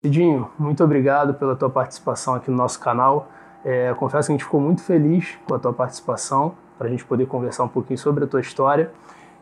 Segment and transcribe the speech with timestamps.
[0.00, 3.28] Cidinho, muito obrigado pela tua participação aqui no nosso canal.
[3.64, 7.04] É, confesso que a gente ficou muito feliz com a tua participação, para a gente
[7.04, 8.92] poder conversar um pouquinho sobre a tua história.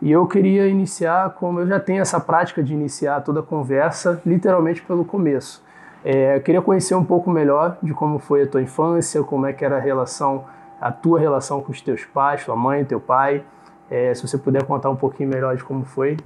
[0.01, 4.23] E eu queria iniciar, como eu já tenho essa prática de iniciar toda a conversa,
[4.25, 5.63] literalmente pelo começo.
[6.03, 9.53] É, eu queria conhecer um pouco melhor de como foi a tua infância, como é
[9.53, 10.47] que era a relação,
[10.81, 13.45] a tua relação com os teus pais, tua mãe, teu pai.
[13.91, 16.17] É, se você puder contar um pouquinho melhor de como foi.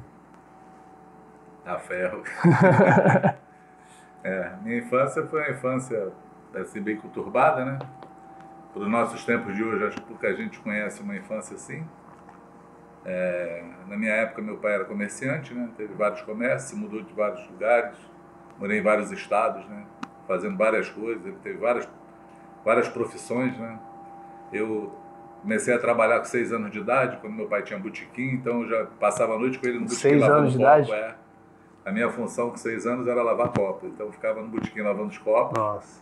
[1.66, 2.22] A ferro.
[4.22, 6.12] É, minha infância foi uma infância
[6.54, 7.78] assim, bem conturbada, né?
[8.72, 11.84] Para os nossos tempos de hoje, acho que pouca gente conhece uma infância assim.
[13.04, 15.68] É, na minha época, meu pai era comerciante, né?
[15.76, 17.96] Teve vários comércios, mudou de vários lugares,
[18.58, 19.84] morei em vários estados, né?
[20.28, 21.88] Fazendo várias coisas, ele teve várias,
[22.64, 23.78] várias profissões, né?
[24.52, 24.94] Eu
[25.40, 28.68] comecei a trabalhar com seis anos de idade, quando meu pai tinha botequim, então eu
[28.68, 30.92] já passava a noite com ele no botequim Seis anos de idade?
[30.92, 31.14] É.
[31.84, 33.86] A minha função com seis anos era lavar copo.
[33.86, 35.58] Então eu ficava no botequim lavando os copos.
[35.58, 36.00] Nossa.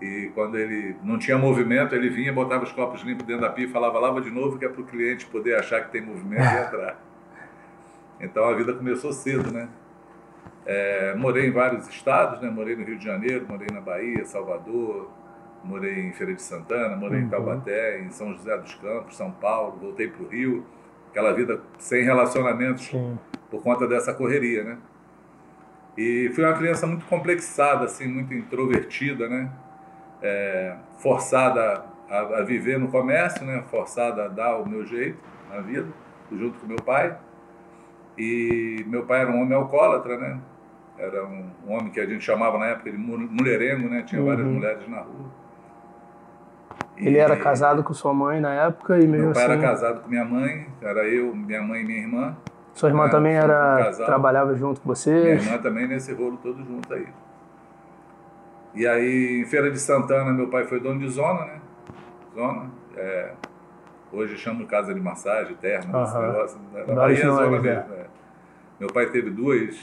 [0.00, 3.66] E quando ele não tinha movimento, ele vinha, botava os copos limpos dentro da pia
[3.66, 6.42] e falava, lava de novo, que é para o cliente poder achar que tem movimento
[6.42, 7.00] e entrar.
[8.20, 9.68] Então a vida começou cedo, né?
[10.66, 12.50] É, morei em vários estados, né?
[12.50, 15.08] Morei no Rio de Janeiro, morei na Bahia, Salvador,
[15.62, 17.28] morei em Feira de Santana, morei em Uhum.
[17.30, 20.66] Taubaté, em São José dos Campos, São Paulo, voltei para o Rio.
[21.10, 23.16] Aquela vida sem relacionamentos Sim.
[23.50, 24.78] Por conta dessa correria, né?
[25.96, 29.50] E fui uma criança muito complexada, assim, muito introvertida, né?
[30.22, 33.62] É, forçada a, a viver no comércio, né?
[33.70, 35.18] Forçada a dar o meu jeito
[35.50, 35.88] na vida,
[36.32, 37.16] junto com meu pai.
[38.16, 40.38] E meu pai era um homem alcoólatra, né?
[40.98, 44.02] Era um, um homem que a gente chamava na época de mu- mulherengo, né?
[44.02, 44.54] Tinha várias Uhum.
[44.54, 45.26] mulheres na rua.
[46.96, 49.52] Ele era casado com sua mãe na época e mesmo Meu pai assim.
[49.52, 52.36] era casado com minha mãe, era eu, minha mãe e minha irmã.
[52.78, 55.10] Sua irmã É, também um era trabalhava junto com Minha você?
[55.32, 57.08] irmã também nesse rolo todo junto aí.
[58.72, 61.60] E aí, em Feira de Santana, meu pai foi dono de zona, né?
[62.32, 62.70] Zona.
[62.96, 63.32] é,
[64.12, 66.26] hoje chama de casa de massagem, terna, esse Aham.
[66.28, 66.60] negócio.
[66.72, 67.74] Na Vários Bahia é zona nomes, é.
[67.74, 67.94] mesmo.
[67.94, 68.06] é.
[68.78, 69.76] Meu pai teve duas,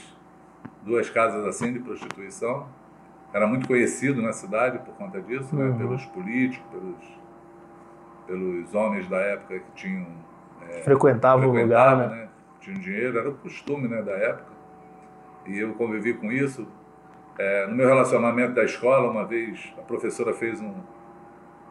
[0.82, 2.66] duas casas assim de prostituição.
[3.34, 5.66] Era muito conhecido na cidade por conta disso, né?
[5.66, 5.76] Uhum.
[5.76, 7.20] Pelos políticos, pelos,
[8.26, 10.06] pelos homens da época que tinham
[10.82, 12.06] Frequentava o lugar, né?
[12.06, 12.25] né?
[12.66, 14.50] Tinha dinheiro, era o costume né, da época.
[15.46, 16.66] E eu convivi com isso.
[17.38, 20.74] É, no meu relacionamento da escola, uma vez a professora fez um,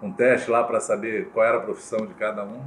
[0.01, 2.61] um teste lá para saber qual era a profissão de cada um.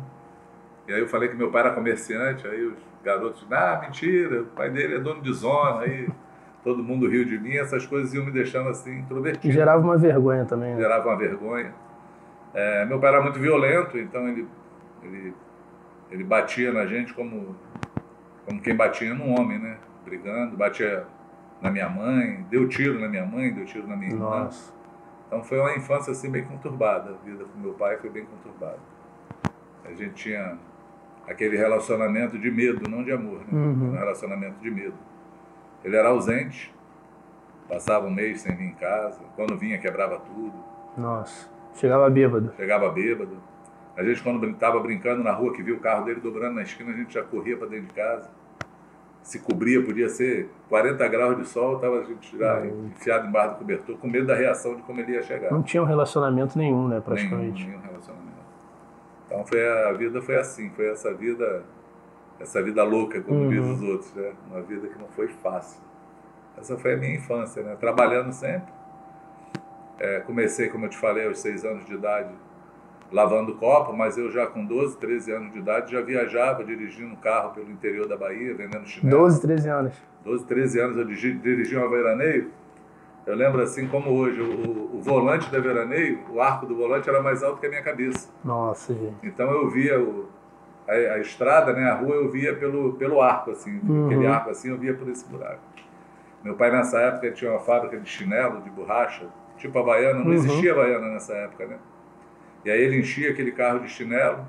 [0.86, 4.46] E aí eu falei que meu pai era comerciante, aí os garotos, ah, mentira, o
[4.46, 6.06] pai dele é dono de zona, aí
[6.62, 10.44] todo mundo riu de mim, essas coisas iam me deixando assim introvertido gerava uma vergonha
[10.44, 10.82] também, né?
[10.82, 11.72] gerava uma vergonha.
[12.52, 14.46] É, meu pai era muito violento, então ele,
[15.02, 15.34] ele,
[16.10, 17.56] ele batia na gente como,
[18.48, 19.76] como quem batia num homem, né?
[20.06, 21.06] Brigando, batia
[21.60, 24.24] na minha mãe, deu tiro na minha mãe, deu tiro na minha irmã.
[24.24, 24.72] Nossa.
[25.26, 27.10] Então foi uma infância assim bem conturbada.
[27.10, 28.78] A vida com meu pai foi bem conturbada.
[29.84, 30.56] A gente tinha
[31.26, 33.48] aquele relacionamento de medo, não de amor, né?
[33.52, 33.90] Uhum.
[33.90, 34.96] Um relacionamento de medo.
[35.84, 36.74] Ele era ausente,
[37.68, 39.20] passava um mês sem vir em casa.
[39.36, 40.54] Quando vinha, quebrava tudo.
[40.96, 41.50] Nossa.
[41.74, 42.50] Chegava bêbado.
[42.56, 43.36] Chegava bêbado.
[43.98, 46.90] A gente, quando estava brincando na rua, que viu o carro dele dobrando na esquina,
[46.92, 48.30] a gente já corria para dentro de casa.
[49.24, 52.86] Se cobria, podia ser 40 graus de sol, estava a gente já Uhum.
[52.96, 55.50] enfiado embaixo do cobertor, com medo da reação de como ele ia chegar.
[55.50, 57.66] Não tinha um relacionamento nenhum, né, nenhum, praticamente.
[57.66, 58.28] nenhum relacionamento.
[59.26, 61.64] Então foi a, a vida foi assim, foi essa vida,
[62.40, 63.48] essa vida louca, como Uhum.
[63.50, 64.32] diz os outros, né?
[64.48, 65.82] Uma vida que não foi fácil.
[66.56, 67.76] Essa foi a minha infância, né?
[67.78, 68.72] Trabalhando sempre.
[69.98, 72.30] É, comecei, como eu te falei, aos seis anos de idade,
[73.10, 77.16] lavando copo, mas eu já com 12, 13 anos de idade já viajava dirigindo um
[77.16, 79.18] carro pelo interior da Bahia, vendendo chinelo.
[79.22, 79.94] 12, 13 anos.
[80.24, 82.50] 12, 13 anos eu dirigi, dirigi uma veraneio.
[83.26, 87.22] Eu lembro assim como hoje, o, o volante da veraneio, o arco do volante era
[87.22, 88.28] mais alto que a minha cabeça.
[88.44, 89.16] Nossa, gente.
[89.22, 90.28] Então eu via o,
[90.86, 94.06] a, a estrada, né, a rua, eu via pelo, pelo arco, assim, Uhum.
[94.06, 95.60] aquele arco assim, eu via por esse buraco.
[96.42, 99.26] Meu pai nessa época tinha uma fábrica de chinelo, de borracha,
[99.58, 100.32] tipo a Havaiana, não Uhum.
[100.32, 101.76] existia Havaiana nessa época, né?
[102.64, 104.44] E aí ele enchia aquele carro de chinelo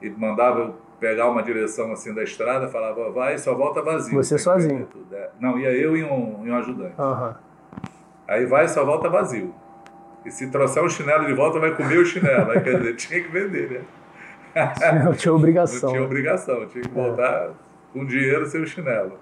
[0.00, 4.14] e mandava eu pegar uma direção assim da estrada, falava, vai, só volta vazio.
[4.22, 4.88] Você sozinho?
[5.12, 5.30] É.
[5.40, 6.94] Não, ia eu e um, e um ajudante.
[6.98, 7.36] Aham.
[8.28, 9.54] Aí vai, só volta vazio.
[10.24, 12.50] E se trouxer um chinelo de volta, vai comer o chinelo.
[12.52, 13.80] Aí, quer dizer, tinha que vender, né?
[15.18, 15.90] Tinha Não obrigação.
[15.90, 17.50] tinha obrigação, tinha que voltar
[17.92, 19.18] com dinheiro sem o chinelo.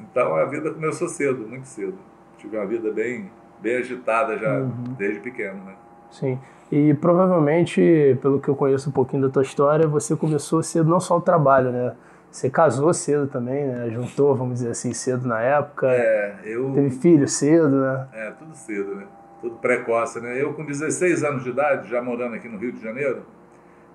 [0.00, 1.98] Então a vida começou cedo, muito cedo.
[2.38, 3.30] Tive uma vida bem,
[3.60, 4.94] bem agitada já Uhum.
[4.96, 5.74] desde pequeno, né?
[6.10, 6.38] Sim.
[6.70, 11.00] E provavelmente, pelo que eu conheço um pouquinho da tua história, você começou cedo não
[11.00, 11.94] só o trabalho, né?
[12.30, 13.90] Você casou cedo também, né?
[13.90, 15.88] Juntou, vamos dizer assim, cedo na época.
[15.88, 16.70] É, eu.
[16.72, 18.08] Teve filho cedo, né?
[18.12, 19.04] É, tudo cedo, né?
[19.40, 20.40] Tudo precoce, né?
[20.40, 23.22] Eu, com 16 anos de idade, já morando aqui no Rio de Janeiro,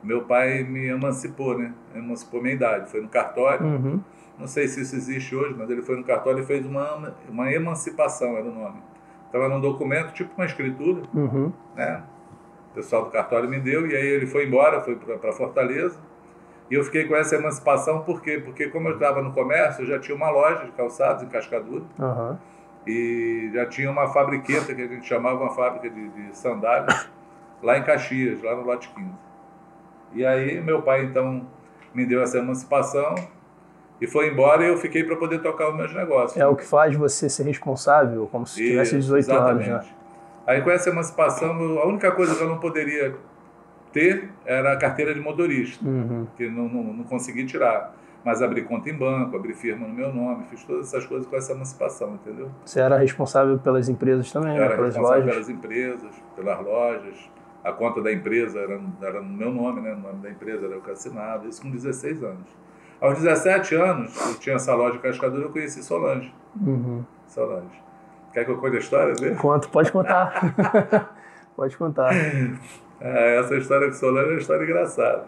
[0.03, 1.73] meu pai me emancipou, né?
[1.95, 2.89] Emancipou minha idade.
[2.91, 3.65] Foi no cartório.
[3.65, 4.01] Uhum.
[4.37, 7.53] Não sei se isso existe hoje, mas ele foi no cartório e fez uma, uma
[7.53, 8.81] emancipação, era o nome.
[9.35, 11.51] Então era um documento, tipo uma escritura, Uhum.
[11.75, 12.01] né?
[12.71, 15.99] O pessoal do cartório me deu, e aí ele foi embora, foi para Fortaleza.
[16.71, 18.41] E eu fiquei com essa emancipação, por quê?
[18.43, 21.83] Porque como eu estava no comércio, eu já tinha uma loja de calçados em Cascadura,
[21.99, 22.39] Aham.
[22.87, 27.09] e já tinha uma fabriqueta, que a gente chamava uma fábrica de, de sandálias,
[27.61, 29.09] lá em Caxias, lá no lote 15.
[30.13, 31.45] E aí meu pai, então,
[31.93, 33.15] me deu essa emancipação,
[34.01, 36.37] e foi embora e eu fiquei para poder tocar os meus negócios.
[36.39, 39.73] É o que faz você ser responsável, como se tivesse Isso, 18 anos, né?
[39.73, 39.95] exatamente.
[40.47, 41.49] Aí com essa emancipação,
[41.79, 43.15] a única coisa que eu não poderia
[43.91, 46.27] ter era a carteira de motorista, Uhum.
[46.35, 47.95] que não, não, não consegui tirar.
[48.23, 51.35] Mas abri conta em banco, abri firma no meu nome, fiz todas essas coisas com
[51.35, 52.49] essa emancipação, entendeu?
[52.65, 54.65] Você era responsável pelas empresas também, Eu né?
[54.65, 55.45] era Pelas responsável lojas.
[55.45, 57.29] pelas empresas, pelas lojas.
[57.63, 59.93] A conta da empresa era, era no meu nome, né?
[59.93, 62.47] O nome da empresa era o que assinava, isso com 16 anos.
[63.01, 66.33] Aos 17 anos, eu tinha essa loja de cascadura, eu conheci Solange.
[66.59, 67.03] Uhum.
[67.27, 67.83] Solange.
[68.33, 69.35] Quer que eu conte a história dele?
[69.35, 69.69] Quanto?
[69.69, 71.09] Pode contar.
[71.55, 72.13] Pode contar.
[72.99, 75.25] É, essa história com Solange é uma história engraçada.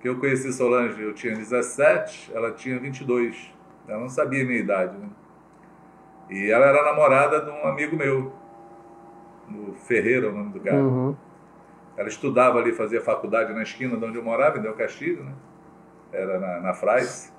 [0.00, 3.52] Que eu conheci Solange, eu tinha 17, ela tinha 22.
[3.88, 5.08] Ela não sabia a minha idade, né?
[6.30, 8.32] E ela era namorada de um amigo meu,
[9.48, 10.76] no Ferreira, o nome do cara.
[10.76, 11.16] Uhum.
[11.96, 15.32] Ela estudava ali, fazia faculdade na esquina de onde eu morava, em Del Castilho, né?
[16.12, 17.32] Era na, na Frais.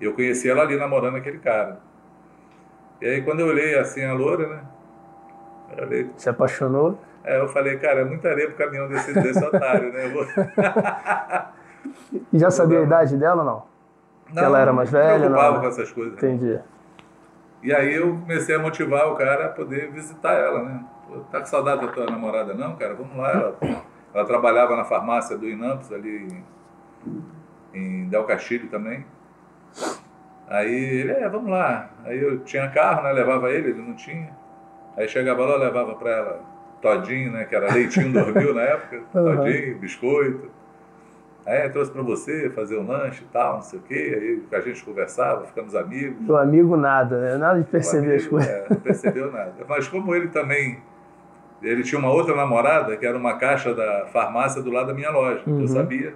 [0.00, 1.78] Eu conheci ela ali namorando aquele cara.
[3.00, 4.60] E aí quando eu olhei assim a loura, né?
[5.76, 6.98] Eu olhei, Se apaixonou.
[7.24, 10.06] é, eu falei, cara, é muita areia pro caminhão desse, desse otário, né?
[10.06, 10.26] Eu vou...
[12.32, 13.62] E já sabia a idade dela ou não?
[14.34, 15.60] Não, ela era mais não me velha, preocupava não?
[15.62, 16.14] com essas coisas.
[16.14, 16.60] Entendi.
[17.62, 20.84] E aí eu comecei a motivar o cara a poder visitar ela, né?
[21.08, 22.94] Pô, tá com saudade da tua namorada não, cara?
[22.94, 23.30] Vamos lá.
[23.32, 23.56] Ela,
[24.14, 26.44] ela trabalhava na farmácia do Inampos, ali em,
[27.74, 29.04] em Del Castilho também.
[30.48, 31.90] Aí ele, é, vamos lá.
[32.04, 33.12] Aí eu tinha carro, né?
[33.12, 34.30] Levava ele, ele não tinha.
[34.96, 36.40] Aí chegava lá, eu levava pra ela
[36.82, 37.44] todinho, né?
[37.44, 39.00] Que era leitinho dormiu na época.
[39.14, 39.36] Uhum.
[39.36, 40.50] Todinho, biscoito.
[41.46, 44.42] Aí eu trouxe pra você fazer um lanche e tal, não sei o quê.
[44.52, 46.28] Aí a gente conversava, ficamos amigos.
[46.28, 47.36] O amigo nada, né?
[47.38, 48.50] Nada de perceber as amigo, coisas.
[48.50, 49.54] é, não percebeu nada.
[49.68, 50.78] Mas como ele também,
[51.62, 55.10] ele tinha uma outra namorada, que era uma caixa da farmácia do lado da minha
[55.10, 55.60] loja, que Uhum.
[55.62, 56.14] eu sabia.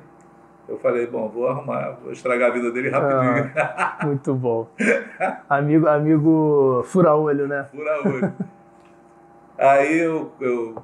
[0.67, 3.51] Eu falei, bom, vou arrumar, vou estragar a vida dele rapidinho.
[4.05, 4.67] Muito bom.
[5.49, 7.67] Amigo, amigo fura-olho, né?
[7.71, 8.33] Fura olho.
[9.59, 10.75] Aí eu, eu,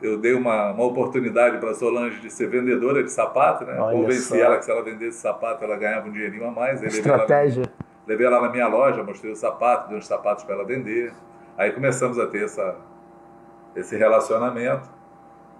[0.00, 3.76] eu dei uma, uma oportunidade para Solange de ser vendedora de sapato, né?
[3.78, 4.36] Olha Convenci só.
[4.36, 6.80] ela que se ela vendesse sapato, ela ganhava um dinheirinho a mais.
[6.80, 7.64] Aí levei ela- Estratégia.
[8.06, 11.12] Levei ela na minha loja, mostrei o sapato, dei uns sapatos para ela vender.
[11.58, 12.76] Aí começamos a ter essa,
[13.74, 14.88] esse relacionamento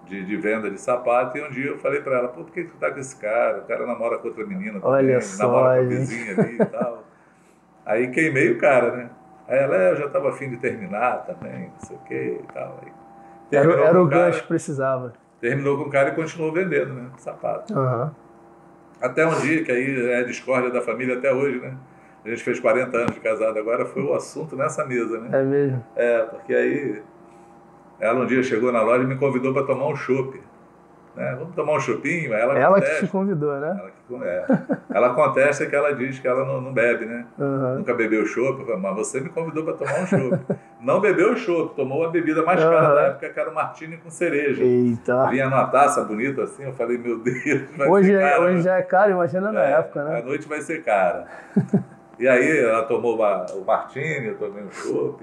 [0.07, 1.37] de, de venda de sapato.
[1.39, 3.59] E um dia eu falei para ela: pô, por que tu tá com esse cara?
[3.59, 6.65] O cara namora com outra menina também, Olha só, namora com a vizinha ali e
[6.67, 7.05] tal.
[7.87, 9.11] Aí queimei o cara, né?
[9.47, 12.53] Aí ela, "É, eu já estava afim de terminar também, não sei o que e
[12.53, 12.81] tal.
[12.83, 12.93] Aí,
[13.53, 15.13] Era, era o gancho que precisava.
[15.41, 17.11] Terminou com o cara e continuou vendendo, né?
[17.19, 17.79] Sapato.
[17.79, 18.15] Aham.
[19.01, 21.75] Até um dia, que aí é a discórdia da família até hoje, né?
[22.25, 25.29] A gente fez 40 anos de casado agora, foi o assunto nessa mesa, né?
[25.39, 25.85] É mesmo.
[25.95, 27.03] É, porque aí
[28.01, 30.41] ela um dia chegou na loja e me convidou para tomar um chopp.
[31.15, 31.37] Né?
[31.39, 32.35] Vamos tomar um chopinho?
[32.35, 33.69] Ela, Ela que te convidou, né?
[33.79, 34.45] ela, que, é,
[34.93, 37.25] ela contesta que ela diz que ela não, não bebe, né?
[37.39, 37.77] Aham.
[37.77, 38.65] Nunca bebeu chopp.
[38.81, 40.41] Mas você me convidou para tomar um chopp.
[40.81, 42.95] não bebeu chopp, tomou a bebida mais cara Aham.
[42.97, 44.65] da época, que era o martini com cereja.
[44.65, 45.29] Eita.
[45.31, 48.83] Vinha numa taça bonita assim, eu falei, meu Deus, Hoje, é, cara, hoje já é
[48.83, 50.23] caro, imagina na É, época, A né?
[50.23, 51.27] noite vai ser cara.
[52.19, 55.23] e aí ela tomou uma- o martini, eu tomei um chopp,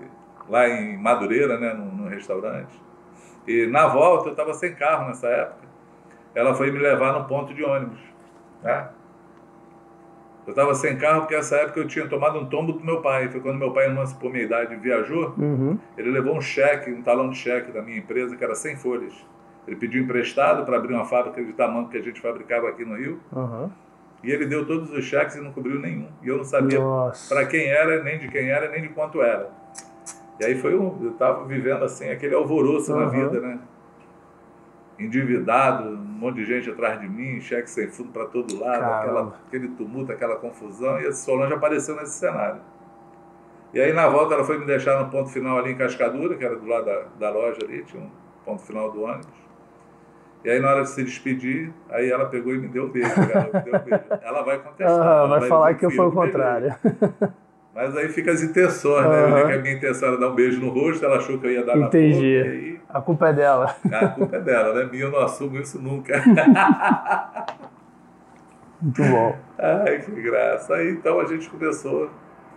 [0.52, 2.80] lá em Madureira, né, num, num restaurante.
[3.48, 5.66] E na volta, eu estava sem carro nessa época,
[6.36, 8.00] ela foi me levar no ponto de ônibus.
[8.62, 8.90] Né?
[10.46, 13.30] Eu estava sem carro porque nessa época eu tinha tomado um tombo do meu pai.
[13.30, 15.34] Foi quando meu pai emancipou minha idade e viajou.
[15.38, 15.78] Uhum.
[15.98, 19.14] Ele levou um cheque, um talão de cheque da minha empresa, que era 100 folhas.
[19.68, 22.98] Ele pediu emprestado para abrir uma fábrica de tamanho que a gente fabricava aqui no
[22.98, 23.20] Rio.
[23.34, 23.72] Aham.
[24.24, 26.08] E ele deu todos os cheques e não cobriu nenhum.
[26.22, 26.80] E eu não sabia
[27.28, 29.50] para quem era, nem de quem era, nem de quanto era.
[30.40, 33.10] E aí foi um, eu estava vivendo assim, aquele alvoroço na Aham.
[33.10, 33.60] vida, né?
[34.98, 39.40] Endividado, um monte de gente atrás de mim, cheque sem fundo para todo lado, aquela,
[39.48, 42.62] aquele tumulto, aquela confusão, e a Solange apareceu nesse cenário.
[43.74, 46.44] E aí na volta ela foi me deixar no ponto final ali em Cascadura, que
[46.44, 48.10] era do lado da, da loja ali, tinha um
[48.46, 49.42] ponto final do ônibus.
[50.44, 53.10] E aí, na hora de se despedir, aí ela pegou e me deu um beijo.
[53.10, 54.04] Ela, deu um beijo.
[54.24, 55.00] ela vai contestar.
[55.00, 56.76] ela vai, falar que eu fui o contrário.
[57.74, 59.42] Mas aí fica as intenções, né?
[59.42, 61.52] Eu que a minha intenção era dar um beijo no rosto, ela achou que eu
[61.52, 62.38] ia dar Entendi.
[62.38, 62.50] na boca.
[62.50, 62.72] Entendi.
[62.76, 62.82] Aí...
[62.90, 63.76] A culpa é dela.
[63.92, 64.90] A culpa é dela, né?
[64.92, 66.22] Minha, eu não assumo isso nunca.
[68.82, 69.38] Muito bom.
[69.58, 70.76] Ai, que graça.
[70.76, 72.10] Aí então a gente começou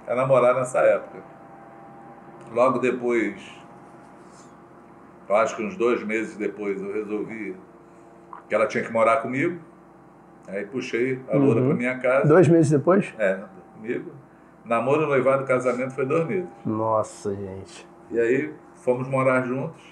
[0.09, 1.19] a namorar nessa época.
[2.53, 3.41] Logo depois,
[5.29, 7.55] eu acho que uns dois meses depois, eu resolvi
[8.49, 9.59] que ela tinha que morar comigo.
[10.49, 11.69] Aí puxei a loura uhum.
[11.69, 12.27] para minha casa.
[12.27, 13.15] Dois meses depois?
[13.19, 13.39] É,
[13.77, 14.11] comigo.
[14.65, 16.49] Namoro, noivado, casamento foi dois meses.
[16.65, 17.87] Nossa, gente.
[18.11, 19.83] E aí fomos morar juntos.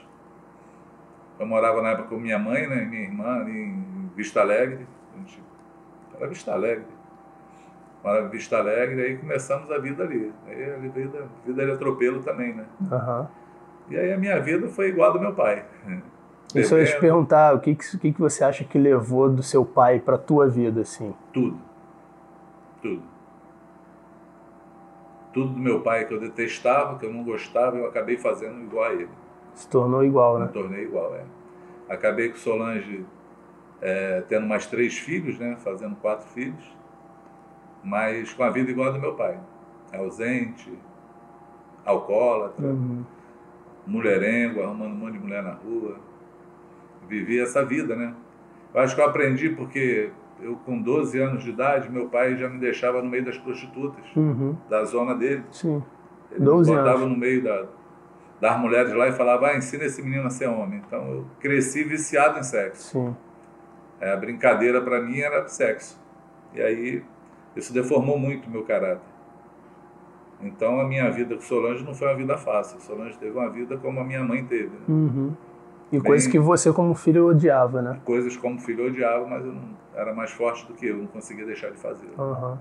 [1.39, 4.87] Eu morava na época com minha mãe, né, minha irmã, ali em Vista Alegre.
[5.15, 5.43] A gente,
[6.17, 6.87] era Vista Alegre.
[8.03, 10.33] Morava em Vista Alegre, aí começamos a vida ali.
[10.47, 12.65] Aí a vida, a vida de atropelo também, né?
[12.81, 13.27] Uhum.
[13.91, 15.65] E aí a minha vida foi igual a do meu pai.
[16.55, 19.65] Isso eu ia te perguntar, o que, que, que você acha que levou do seu
[19.65, 21.15] pai para tua vida, assim?
[21.33, 21.59] Tudo.
[22.81, 23.12] Tudo
[25.33, 28.85] tudo do meu pai que eu detestava, que eu não gostava, eu acabei fazendo igual
[28.85, 29.09] a ele.
[29.55, 30.47] Se tornou igual, né?
[30.47, 31.25] Me tornei igual, é.
[31.89, 33.05] Acabei com Solange
[33.81, 35.57] é, tendo mais três filhos, né?
[35.59, 36.65] Fazendo quatro filhos,
[37.83, 39.39] mas com a vida igual a do meu pai.
[39.93, 40.73] Ausente,
[41.85, 43.05] alcoólatra, uhum.
[43.87, 45.97] mulherengo, arrumando um monte de mulher na rua.
[47.09, 48.15] Vivi essa vida, né?
[48.73, 50.11] Eu acho que eu aprendi porque
[50.43, 54.05] eu com 12 anos de idade, meu pai já me deixava no meio das prostitutas,
[54.17, 54.57] uhum.
[54.69, 55.45] da zona dele.
[55.51, 55.83] Sim.
[56.31, 57.11] Ele 12 me botava anos.
[57.11, 57.67] no meio da,
[58.41, 60.83] das mulheres lá e falava, ah, ensina esse menino a ser homem.
[60.87, 62.91] Então eu cresci viciado em sexo.
[62.91, 63.17] Sim.
[64.01, 66.01] É, a brincadeira para mim era sexo.
[66.53, 67.05] E aí
[67.55, 69.13] isso deformou muito o meu caráter.
[70.43, 72.81] Então a minha vida com Solange não foi uma vida fácil.
[72.81, 74.71] Solange teve uma vida como a minha mãe teve.
[74.71, 74.85] Né?
[74.89, 75.37] Uhum.
[75.93, 78.01] E Bem, coisas que você como filho odiava, né?
[78.03, 79.63] Coisas como filho odiava, mas eu não,
[79.95, 82.09] era mais forte do que eu, não conseguia deixar de fazer.
[82.17, 82.57] Uhum.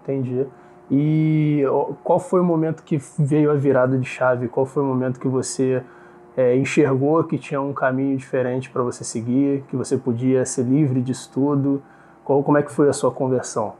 [0.00, 0.46] Entendi.
[0.88, 1.64] E
[2.04, 4.46] qual foi o momento que veio a virada de chave?
[4.46, 5.82] Qual foi o momento que você
[6.36, 11.02] é, enxergou que tinha um caminho diferente para você seguir, que você podia ser livre
[11.02, 11.82] disso tudo?
[12.24, 13.74] Qual, como é que foi a sua conversão?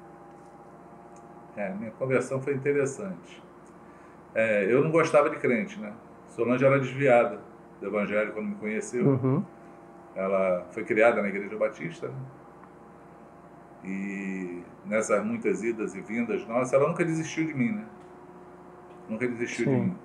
[1.57, 3.41] É, minha conversão foi interessante.
[4.35, 5.93] É, eu não gostava de crente, né?
[6.31, 7.52] Solange era desviada
[7.83, 9.07] do Evangelho quando me conheceu.
[9.07, 9.43] Uhum.
[10.15, 12.09] Ela foi criada na Igreja Batista.
[12.09, 12.15] Né?
[13.85, 17.85] E nessas muitas idas e vindas nossas, ela nunca desistiu de mim, né?
[19.09, 19.75] Nunca desistiu Sim.
[19.75, 19.97] de mim.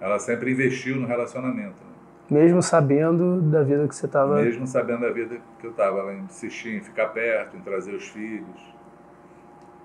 [0.00, 1.82] Ela sempre investiu no relacionamento.
[1.84, 2.40] Né?
[2.40, 4.42] Mesmo sabendo da vida que você estava.
[4.42, 6.00] Mesmo sabendo da vida que eu estava.
[6.00, 8.74] Ela insistia em ficar perto, em trazer os filhos.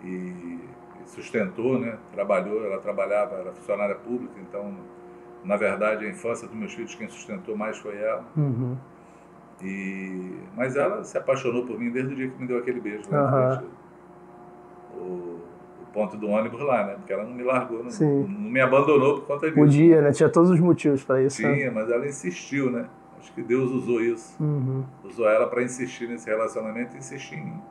[0.03, 0.59] E
[1.05, 1.97] sustentou, né?
[2.11, 4.75] Trabalhou, ela trabalhava, era funcionária pública, então
[5.45, 8.25] na verdade, a infância dos meus filhos, quem sustentou mais foi ela.
[8.35, 8.75] Uhum.
[9.61, 13.09] E, mas ela se apaixonou por mim desde o dia que me deu aquele beijo.
[13.09, 13.19] Né?
[13.19, 13.67] Uhum.
[14.97, 15.01] O,
[15.83, 16.95] o, ponto do ônibus lá, né?
[16.95, 17.91] Porque ela não me largou, não,
[18.27, 19.59] não me abandonou por conta disso.
[19.59, 20.11] Podia, né?
[20.11, 21.41] Tinha todos os motivos para isso.
[21.41, 21.53] Né?
[21.53, 21.71] Tinha, né?
[21.73, 22.87] mas ela insistiu, né?
[23.19, 24.35] Acho que Deus usou isso.
[24.41, 24.83] Uhum.
[25.03, 27.61] Usou ela para insistir nesse relacionamento e insistir em mim.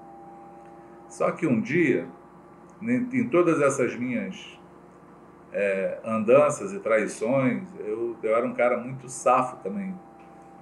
[1.08, 2.06] Só que um dia,
[2.82, 4.58] em todas essas minhas
[5.54, 9.94] é, andanças e traições, eu, eu era um cara muito safo também.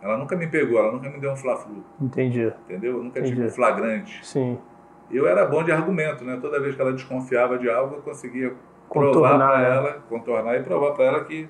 [0.02, 1.82] Ela nunca me pegou, ela nunca me deu um fla-flu.
[2.00, 2.52] Entendi.
[2.64, 2.98] Entendeu?
[2.98, 3.36] Eu nunca Entendi.
[3.36, 4.24] tive um flagrante.
[4.26, 4.58] Sim.
[5.10, 6.38] Eu era bom de argumento, né?
[6.40, 8.52] Toda vez que ela desconfiava de algo, eu conseguia
[8.90, 9.76] provar para né?
[9.76, 11.48] ela, contornar e provar para ela que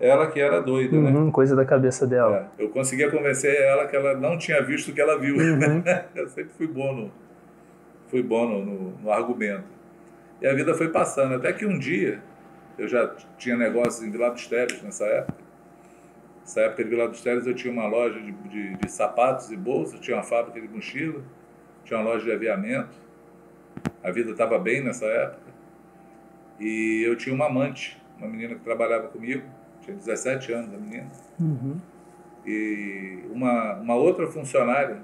[0.00, 1.10] ela que era doida, né?
[1.10, 1.32] uhum, né?
[1.32, 2.50] Coisa da cabeça dela.
[2.58, 5.36] É, eu conseguia convencer ela que ela não tinha visto o que ela viu.
[5.36, 5.82] Uhum.
[6.14, 7.10] eu sempre fui bom no,
[8.08, 9.64] fui bom no, no, no argumento.
[10.40, 12.20] E a vida foi passando, até que um dia
[12.78, 15.38] eu já tinha negócios em Vila dos Teles nessa época.
[16.40, 19.56] Nessa época de Vila dos Teles eu tinha uma loja de, de, de sapatos e
[19.56, 21.22] bolsas, tinha uma fábrica de mochila,
[21.84, 22.96] tinha uma loja de aviamento.
[24.02, 25.52] A vida estava bem nessa época.
[26.60, 29.44] E eu tinha uma amante, uma menina que trabalhava comigo,
[29.80, 31.10] tinha 17 anos a menina.
[31.38, 31.80] Uhum.
[32.46, 35.02] E uma, uma outra funcionária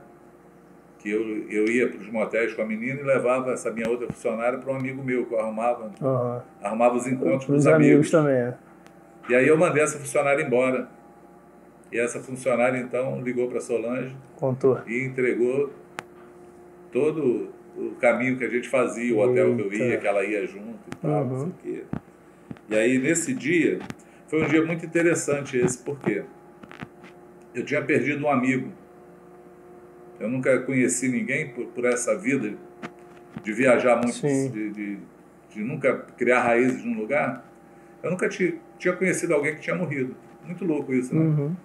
[1.00, 4.06] que eu, eu ia para os motéis com a menina e levava essa minha outra
[4.06, 6.40] funcionária para um amigo meu que eu arrumava, uhum.
[6.62, 7.90] arrumava os encontros com os amigos.
[7.90, 8.34] amigos também.
[8.34, 8.54] É.
[9.28, 10.88] E aí eu mandei essa funcionária embora.
[11.90, 14.80] E essa funcionária então ligou para Solange Contou.
[14.86, 15.70] e entregou
[16.92, 19.62] todo o caminho que a gente fazia, o hotel Eita.
[19.62, 21.28] que eu ia, que ela ia junto e tal, uhum.
[21.28, 21.84] não sei o quê.
[22.68, 23.78] E aí nesse dia,
[24.28, 26.22] foi um dia muito interessante esse, porque
[27.54, 28.70] eu tinha perdido um amigo
[30.20, 32.54] eu nunca conheci ninguém por, por essa vida
[33.42, 34.98] de viajar muito, de, de,
[35.50, 37.44] de, nunca criar raízes num lugar.
[38.02, 40.14] Eu nunca tinha, tinha conhecido alguém que tinha morrido.
[40.44, 41.22] Muito louco isso, né?
[41.22, 41.56] Uhum.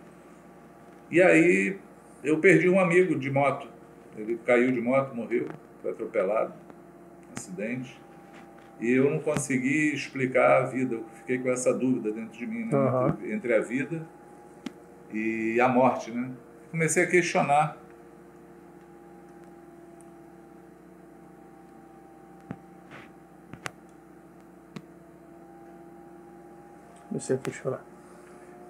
[1.11, 1.77] E aí
[2.23, 3.67] eu perdi um amigo de moto.
[4.17, 5.47] Ele caiu de moto, morreu,
[5.81, 6.53] foi atropelado,
[7.35, 7.99] acidente.
[8.79, 10.95] E eu não consegui explicar a vida.
[10.95, 12.73] Eu fiquei com essa dúvida dentro de mim, né?
[12.73, 13.09] Aham.
[13.09, 14.07] entre, entre a vida
[15.13, 16.29] e a morte, né?
[16.71, 17.84] Comecei a questionar.
[27.15, 27.85] Comecei a questionar.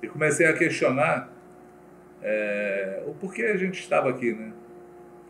[0.03, 1.33] E comecei a questionar
[2.21, 4.51] é, o porquê a gente estava aqui, né?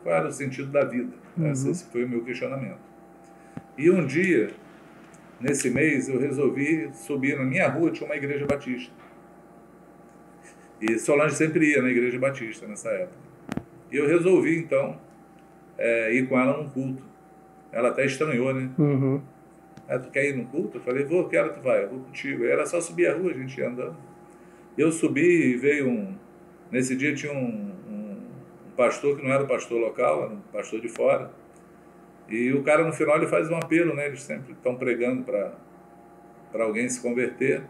[0.04, 1.14] Qual era o sentido da vida?
[1.38, 1.50] Uhum.
[1.50, 2.80] Esse, foi o meu questionamento.
[3.78, 4.50] E um dia,
[5.40, 8.92] nesse mês, eu resolvi subir na minha rua, tinha uma igreja batista.
[10.82, 13.18] E Solange sempre ia na igreja batista nessa época.
[13.90, 15.00] E eu resolvi, então,
[15.78, 17.02] é, ir com ela num culto.
[17.72, 18.70] Ela até estranhou, né?
[18.78, 19.22] Uhum.
[19.88, 20.78] Ah, tu quer ir no culto?
[20.78, 22.44] Eu falei, vou, quero, tu vai, eu vou contigo.
[22.44, 23.96] Aí era só subir a rua, a gente ia andando.
[24.78, 26.16] Eu subi e veio um.
[26.72, 28.18] Nesse dia tinha um, um,
[28.68, 31.32] um pastor que não era pastor local, era um pastor de fora.
[32.28, 34.08] E o cara no final ele faz um apelo, né?
[34.08, 37.64] Eles sempre estão pregando para alguém se converter.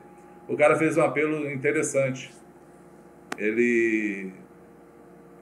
[0.48, 2.32] O cara fez um apelo interessante.
[3.38, 4.32] Ele,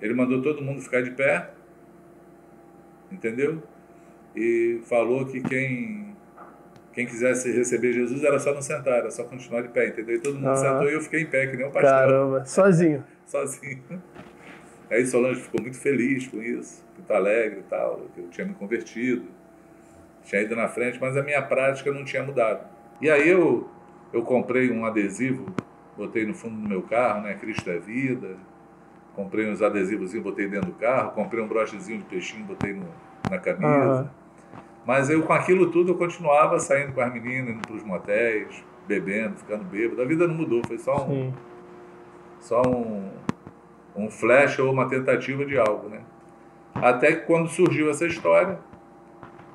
[0.02, 1.52] ele mandou todo mundo ficar de pé,
[3.12, 3.62] entendeu?
[4.36, 6.13] E falou que quem
[6.94, 10.16] quem quisesse receber Jesus era só não sentar, era só continuar de pé, entendeu?
[10.16, 10.56] E todo mundo Aham.
[10.56, 13.04] sentou e eu fiquei em pé, que nem um pastor, Caramba, sozinho.
[13.26, 13.84] sozinho.
[14.90, 18.54] Aí Solange ficou muito feliz com isso, muito alegre e tal, que eu tinha me
[18.54, 19.26] convertido,
[20.24, 22.68] tinha ido na frente, mas a minha prática não tinha mudado.
[23.02, 23.68] E aí eu,
[24.14, 25.54] eu comprei um adesivo,
[25.98, 27.34] botei no fundo do meu carro, né?
[27.34, 28.38] Cristo é vida.
[29.16, 32.88] Comprei uns adesivos, botei dentro do carro, comprei um brochezinho de peixinho, botei no,
[33.30, 33.66] na camisa.
[33.66, 34.23] Aham.
[34.86, 38.64] Mas eu, com aquilo tudo, eu continuava saindo com as meninas, indo para os motéis,
[38.88, 40.02] bebendo, ficando bêbado.
[40.02, 41.34] A vida não mudou, foi só um, Sim.
[42.40, 43.10] só um,
[43.96, 46.02] um flash ou uma tentativa de algo, né?
[46.76, 48.60] Até que quando surgiu essa história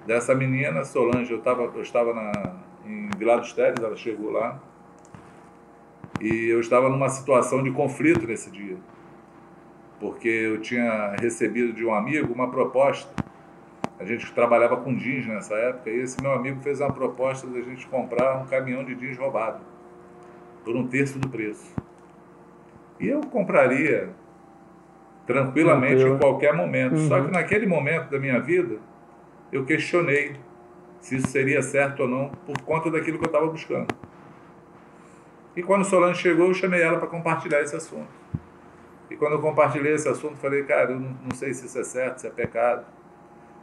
[0.07, 2.33] dessa menina, Solange, eu, tava, eu estava na,
[2.87, 4.59] em Vila dos Teles, ela chegou lá,
[6.21, 8.77] e eu estava numa situação de conflito nesse dia,
[10.01, 13.13] porque eu tinha recebido de um amigo uma proposta,
[13.99, 17.59] a gente trabalhava com jeans nessa época, e esse meu amigo fez uma proposta de
[17.59, 19.61] a gente comprar um caminhão de jeans roubado,
[20.65, 21.75] por um terço do preço.
[23.01, 24.11] E eu compraria
[25.27, 26.17] tranquilamente Tranquilo.
[26.17, 26.97] em qualquer momento.
[27.01, 27.27] Só Uhum.
[27.27, 28.77] que naquele momento da minha vida,
[29.53, 30.37] eu questionei
[31.01, 33.87] se isso seria certo ou não por conta daquilo que eu estava buscando.
[35.55, 38.09] E quando Solange chegou, eu chamei ela para compartilhar esse assunto.
[39.11, 41.85] E quando eu compartilhei esse assunto, falei, cara, eu não, não sei se isso é
[41.85, 42.85] certo, se é pecado.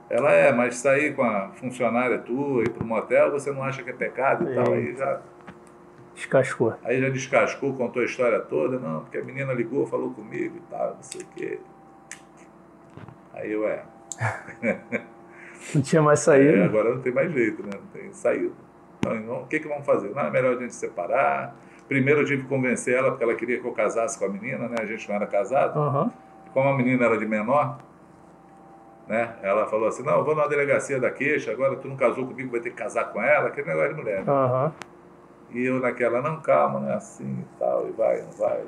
[0.10, 3.82] Ela é, mas sair com a funcionária tua, ir para um motel, você não acha
[3.82, 4.74] que é pecado e tal.
[4.74, 5.22] Aí já
[6.14, 6.74] Descascou.
[6.84, 10.72] Aí já descascou, contou a história toda, não, porque a menina ligou, falou comigo e
[10.72, 11.60] tal, não sei o quê.
[13.34, 13.84] Aí eu, é,
[15.74, 16.64] Não tinha mais é, saído.
[16.64, 17.72] agora não tem mais jeito, né?
[17.74, 18.54] Não tem saída.
[19.02, 20.10] Então, o que, que vamos fazer?
[20.14, 21.56] Não, é melhor a gente separar.
[21.88, 24.68] Primeiro eu tive que convencer ela, porque ela queria que eu casasse com a menina,
[24.68, 24.76] né?
[24.80, 25.80] A gente não era casado.
[25.80, 26.12] Aham.
[26.54, 27.78] Como a menina era de menor,
[29.08, 29.36] né?
[29.42, 32.52] Ela falou assim, não, eu vou na delegacia da queixa, agora tu não casou comigo,
[32.52, 34.24] vai ter que casar com ela, aquele negócio de mulher.
[34.24, 34.32] né?
[34.32, 34.74] Aham.
[35.52, 38.64] E eu naquela, não, calma, não é assim e tal, e vai, não vai.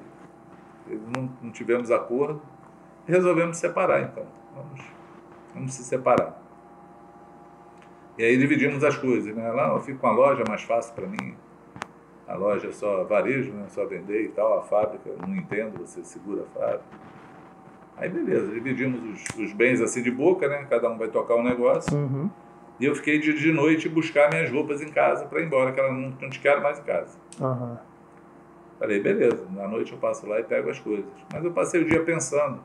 [0.88, 2.42] Não, não tivemos acordo.
[3.06, 4.26] Resolvemos separar, então.
[4.56, 4.82] Vamos,
[5.54, 6.42] vamos se separar.
[8.18, 9.52] E aí dividimos as coisas, né?
[9.52, 11.36] Lá eu fico com a loja, mais fácil para mim.
[12.28, 13.66] A loja é só varejo, né?
[13.70, 14.58] Só vender e tal.
[14.60, 16.84] A fábrica, não entendo, você segura a fábrica.
[17.98, 20.66] Aí beleza, dividimos os, os bens assim de boca, né?
[20.70, 21.98] Cada um vai tocar um negócio.
[21.98, 22.30] Uhum.
[22.80, 25.80] E eu fiquei de, de noite buscar minhas roupas em casa para ir embora, que
[25.80, 27.18] ela não, não te quero mais em casa.
[27.42, 27.80] Aham.
[28.78, 31.10] Falei, beleza, na noite eu passo lá e pego as coisas.
[31.34, 32.60] Mas eu passei o dia pensando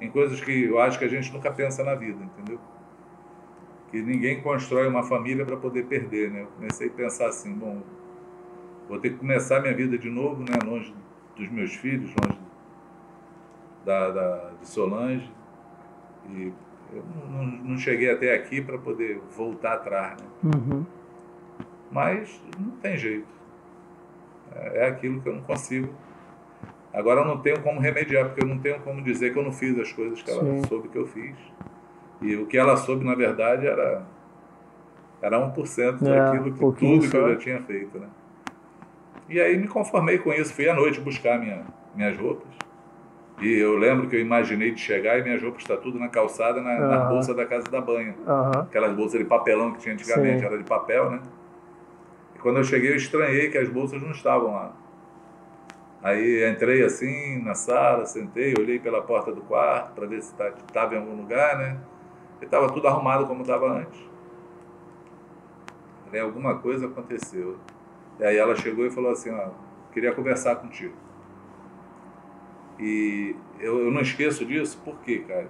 [0.00, 2.58] em coisas que eu acho que a gente nunca pensa na vida, entendeu?
[3.92, 6.42] Que ninguém constrói uma família para poder perder, né?
[6.42, 7.80] Eu comecei a pensar assim, bom,
[8.88, 10.58] vou ter que começar minha vida de novo, né?
[10.64, 10.92] Longe
[11.36, 12.39] dos meus filhos, longe
[13.84, 15.30] da, da, de Solange.
[16.28, 16.52] E
[16.92, 20.28] eu não, não cheguei até aqui para poder voltar atrás, né?
[20.44, 20.84] Uhum.
[21.90, 23.28] Mas não tem jeito.
[24.54, 25.92] É é aquilo que eu não consigo.
[26.92, 29.52] Agora eu não tenho como remediar, porque eu não tenho como dizer que eu não
[29.52, 30.62] fiz as coisas que ela Sim.
[30.66, 31.36] soube que eu fiz.
[32.20, 34.04] E o que ela soube, na verdade, era,
[35.22, 37.98] era 1% É, daquilo que tudo que eu já tinha feito.
[37.98, 38.08] Né?
[39.28, 40.52] E aí me conformei com isso.
[40.52, 41.64] Fui à noite buscar minha,
[41.94, 42.49] minhas roupas.
[43.40, 46.60] E eu lembro que eu imaginei de chegar e minhas roupas estão tudo na calçada,
[46.60, 47.08] na, na Aham.
[47.08, 48.66] bolsa da casa da banha Aham.
[48.68, 50.46] aquelas bolsas de papelão que tinha antigamente, Sim.
[50.46, 51.20] era de papel, né?
[52.36, 54.72] E quando eu cheguei, eu estranhei que as bolsas não estavam lá.
[56.02, 60.54] Aí entrei assim na sala, sentei, olhei pela porta do quarto para ver se estava
[60.72, 61.78] tá, em algum lugar, né?
[62.40, 64.00] E estava tudo arrumado como estava antes.
[66.04, 67.58] Falei, alguma coisa aconteceu.
[68.18, 69.48] E aí ela chegou e falou assim, ó,
[69.92, 70.94] queria conversar contigo.
[72.80, 75.48] E eu, eu não esqueço disso, por quê, cara?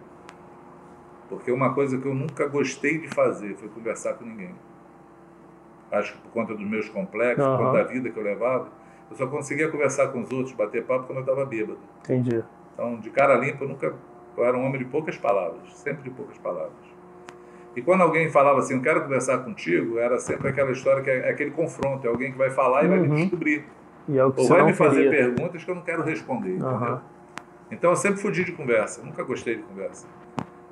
[1.29, 4.53] Porque uma coisa que eu nunca gostei de fazer foi conversar com ninguém.
[5.93, 7.57] Acho que por conta dos meus complexos, uhum.
[7.57, 8.69] por conta da vida que eu levava,
[9.09, 11.79] eu só conseguia conversar com os outros, bater papo quando eu estava bêbado.
[12.01, 12.43] Entendi.
[12.75, 13.95] Então, de cara limpa, eu nunca.
[14.37, 16.91] Eu era um homem de poucas palavras, sempre de poucas palavras.
[17.77, 21.29] E quando alguém falava assim, eu quero conversar contigo, era sempre aquela história que é,
[21.29, 22.91] é aquele confronto, é alguém que vai falar e uhum.
[22.91, 23.15] vai me uhum.
[23.17, 23.65] descobrir.
[24.09, 26.99] E é o que Ou vai me fazer perguntas que eu não quero responder, uhum.
[27.71, 30.07] Então eu sempre fugi de conversa, nunca gostei de conversa.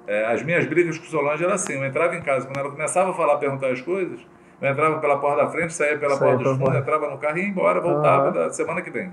[0.07, 3.11] É, as minhas brigas com Solange eram assim, eu entrava em casa, quando ela começava
[3.11, 4.21] a falar, perguntar as coisas,
[4.61, 7.39] eu entrava pela porta da frente, saía pela saía porta dos fundos, entrava no carro
[7.39, 8.33] e ia embora, voltava uhum.
[8.33, 9.13] da semana que vem.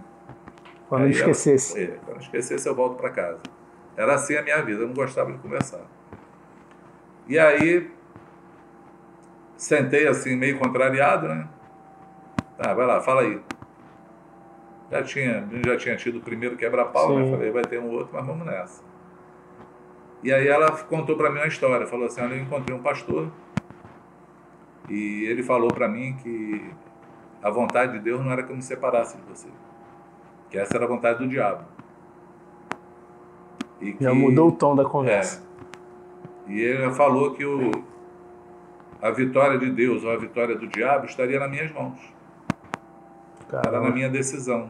[0.89, 1.83] Quando Aí esquecesse.
[1.83, 3.39] Ela, quando esquecesse, eu volto para casa.
[3.97, 5.81] Era assim a minha vida, eu não gostava de conversar.
[7.27, 7.91] E aí,
[9.57, 11.47] sentei assim, meio contrariado, né?
[12.57, 13.41] Tá, vai lá, fala aí.
[14.91, 17.29] Já tinha, já tinha tido o primeiro quebra-pau, né?
[17.29, 18.83] Falei, vai ter um outro, mas vamos nessa.
[20.23, 23.31] E aí ela contou para mim uma história, falou assim, olha, eu encontrei um pastor
[24.89, 26.63] e ele falou para mim que
[27.41, 29.47] a vontade de Deus não era que eu me separasse de você.
[30.49, 31.63] Que essa era a vontade do diabo.
[33.81, 35.43] E Já que, mudou o tom da conversa.
[36.47, 37.71] É, e ele falou que o,
[39.01, 41.99] a vitória de Deus ou a vitória do diabo estaria nas minhas mãos.
[43.61, 43.77] Caramba.
[43.77, 44.69] Era na minha decisão.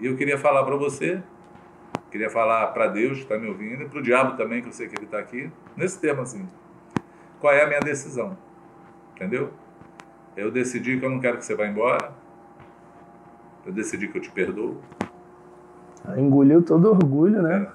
[0.00, 1.22] E eu queria falar para você,
[2.10, 4.72] queria falar para Deus que está me ouvindo, e para o diabo também, que eu
[4.72, 6.48] sei que ele está aqui, nesse termo assim.
[7.40, 8.36] Qual é a minha decisão?
[9.14, 9.50] Entendeu?
[10.36, 12.12] Eu decidi que eu não quero que você vá embora.
[13.64, 14.80] Eu decidi que eu te perdoo.
[16.16, 17.70] Engoliu todo o orgulho, né?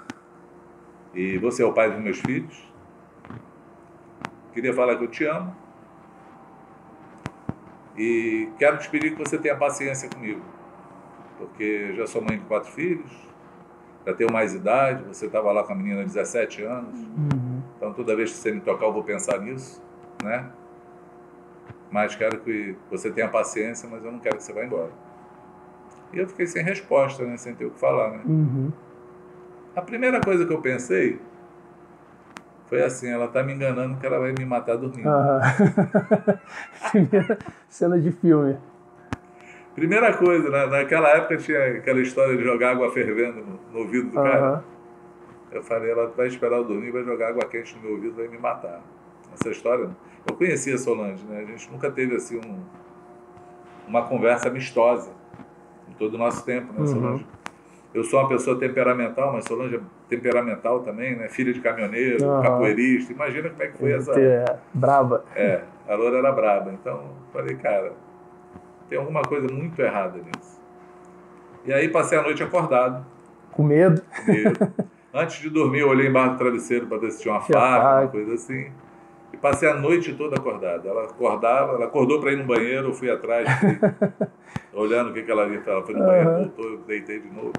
[1.13, 1.19] É.
[1.19, 2.67] E você é o pai dos meus filhos.
[4.51, 5.55] Queria falar que eu te amo.
[7.97, 10.41] E quero te pedir que você tenha paciência comigo.
[11.37, 13.11] Porque já sou mãe de quatro filhos,
[14.05, 16.99] já tenho mais idade, você estava lá com a menina de 17 anos.
[16.99, 17.61] Uhum.
[17.77, 19.81] Então toda vez que você me tocar eu vou pensar nisso,
[20.23, 20.49] né?
[21.95, 24.91] mas quero que você tenha paciência, mas eu não quero que você vá embora.
[26.11, 27.37] E eu fiquei sem resposta, né?
[27.37, 28.11] sem ter o que falar.
[28.11, 28.21] Né?
[28.25, 28.71] Uhum.
[29.73, 31.19] A primeira coisa que eu pensei
[32.75, 35.07] foi assim: ela está me enganando que ela vai me matar dormindo.
[35.07, 35.39] Uhum.
[36.91, 38.57] Primeira cena de filme.
[39.73, 40.65] Primeira coisa, né?
[40.67, 44.23] naquela época tinha aquela história de jogar água fervendo no, no ouvido do uhum.
[44.23, 44.63] cara.
[45.51, 48.27] Eu falei: ela vai esperar eu dormir, vai jogar água quente no meu ouvido, vai
[48.27, 48.81] me matar.
[49.33, 49.89] Essa história.
[50.27, 51.39] Eu conhecia a Solange, né?
[51.39, 52.59] A gente nunca teve assim um,
[53.87, 55.11] uma conversa amistosa
[55.89, 57.23] em todo o nosso tempo, né, Solange?
[57.23, 57.29] Uhum.
[57.93, 61.27] Eu sou uma pessoa temperamental, mas Solange é temperamental também, né?
[61.27, 62.41] Filha de caminhoneiro, uhum.
[62.41, 63.11] capoeirista.
[63.13, 64.19] Imagina como é que foi essa.
[64.19, 65.25] É, brava.
[65.35, 66.71] É, a Loura era brava.
[66.71, 67.93] Então, falei, cara,
[68.89, 70.61] tem alguma coisa muito errada nisso.
[71.65, 73.05] E aí passei a noite acordado.
[73.51, 74.01] Com medo?
[74.25, 74.73] Com medo.
[75.13, 78.07] Antes de dormir, eu olhei embaixo do travesseiro para ver se tinha uma faca, uma
[78.09, 78.69] coisa assim.
[79.33, 80.87] E passei a noite toda acordada.
[80.87, 83.79] Ela acordava, ela acordou para ir no banheiro, eu fui atrás, fui,
[84.73, 85.63] olhando o que, que ela ia.
[85.65, 86.05] Ela foi no uhum.
[86.05, 87.53] banheiro, voltou, eu deitei de novo.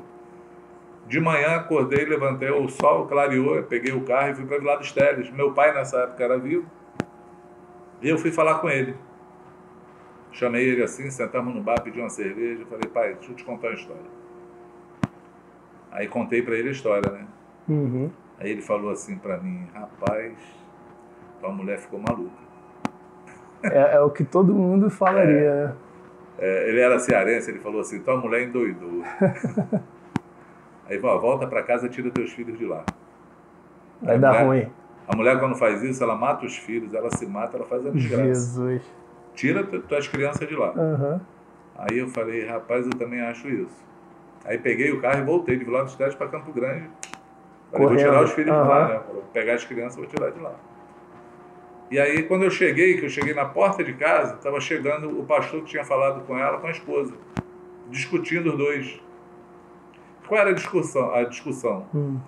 [1.07, 4.91] De manhã acordei, levantei, o sol clareou, peguei o carro e fui para Vila dos
[4.91, 5.31] Teles.
[5.31, 6.69] Meu pai nessa época era vivo.
[8.03, 8.97] E eu fui falar com ele.
[10.33, 12.67] Chamei ele assim, sentamos no bar, pedi uma cerveja.
[12.67, 14.17] Falei, pai, deixa eu te contar uma história.
[15.93, 17.25] Aí contei para ele a história, né?
[17.69, 18.11] Uhum.
[18.39, 20.35] Aí ele falou assim para mim, rapaz,
[21.41, 22.47] tua mulher ficou maluca.
[23.63, 25.77] É, é o que todo mundo falaria, é, né?
[26.39, 29.03] É, ele era cearense, ele falou assim, tua mulher endoidou.
[30.89, 32.85] Aí falou, volta para casa tira teus filhos de lá.
[34.01, 34.71] Vai dar ruim.
[35.09, 37.91] A mulher quando faz isso, ela mata os filhos, ela se mata, ela faz a
[37.91, 38.25] desgraça.
[38.25, 38.83] Jesus.
[39.35, 40.73] Tira tuas crianças de lá.
[40.73, 41.21] Uhum.
[41.79, 43.85] Aí eu falei, rapaz, eu também acho isso.
[44.45, 46.89] Aí peguei o carro e voltei de Vila dos Teles para Campo Grande.
[47.71, 48.63] Falei, vou tirar os filhos uhum.
[48.63, 49.01] de lá, né?
[49.13, 50.55] Vou pegar as crianças e vou tirar de lá.
[51.91, 55.25] E aí, quando eu cheguei, que eu cheguei na porta de casa, estava chegando o
[55.25, 57.15] pastor que tinha falado com ela, com a esposa,
[57.91, 59.01] discutindo os dois.
[60.27, 61.15] Qual era a discussão?
[61.15, 61.87] A discussão?
[61.95, 62.19] Hum.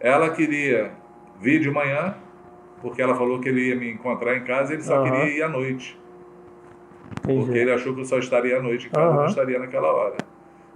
[0.00, 0.92] Ela queria
[1.38, 2.14] vir de manhã,
[2.80, 5.04] porque ela falou que ele ia me encontrar em casa, e ele só uhum.
[5.04, 5.98] queria ir à noite.
[7.22, 7.44] Entendi.
[7.44, 9.16] Porque ele achou que eu só estaria à noite em casa, uhum.
[9.16, 10.16] não estaria naquela hora.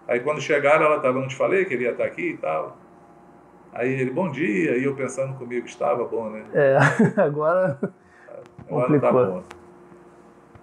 [0.06, 2.76] Aí quando chegaram, ela estava, não te falei que ele ia estar aqui e tal.
[3.72, 6.44] Aí ele, bom dia, e eu pensando comigo, estava bom, né?
[6.52, 6.78] É,
[7.20, 7.78] agora.
[8.68, 9.42] Agora tá bom.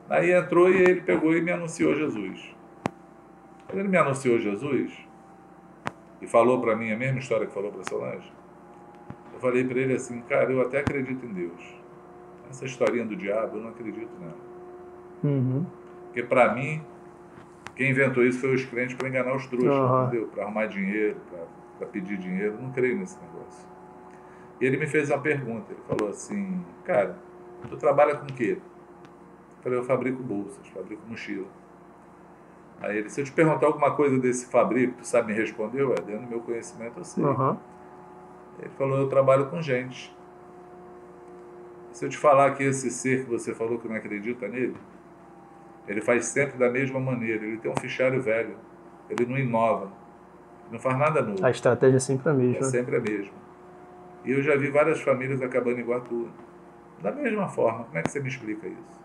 [0.09, 2.55] Aí entrou e ele pegou e me anunciou Jesus.
[3.67, 4.93] Quando ele me anunciou Jesus
[6.21, 8.31] e falou para mim a mesma história que falou para Solange,
[9.33, 11.81] eu falei para ele assim, cara, eu até acredito em Deus.
[12.49, 14.37] Essa historinha do diabo, eu não acredito nela.
[15.23, 15.65] Uhum.
[16.05, 16.81] Porque para mim,
[17.75, 20.07] quem inventou isso foi os crentes para enganar os trouxas, Aham.
[20.07, 20.27] entendeu?
[20.27, 21.17] Para arrumar dinheiro,
[21.77, 22.61] para pedir dinheiro.
[22.61, 23.67] Não creio nesse negócio.
[24.59, 25.71] E ele me fez uma pergunta.
[25.71, 27.17] Ele falou assim, cara,
[27.69, 28.57] tu trabalha com o quê?
[28.59, 31.47] Eu falei, eu fabrico bolsas, fabrico mochila.
[32.81, 35.83] Aí ele, se eu te perguntar alguma coisa desse fabrico, tu sabe me responder?
[35.83, 37.23] Ué, dentro do meu conhecimento eu sei.
[37.23, 37.57] Aham.
[38.59, 40.15] Ele falou, eu trabalho com gente.
[41.91, 44.75] Se eu te falar que esse ser que você falou que não acredita nele,
[45.87, 47.45] ele faz sempre da mesma maneira.
[47.45, 48.55] Ele tem um fichário velho.
[49.09, 49.89] Ele não inova.
[50.71, 51.45] Não faz nada novo.
[51.45, 52.63] A estratégia é sempre a É mesma.
[52.63, 53.33] sempre a mesma.
[54.23, 56.27] E eu já vi várias famílias acabando igual a tua.
[57.01, 57.83] Da mesma forma.
[57.85, 59.01] Como é que você me explica isso?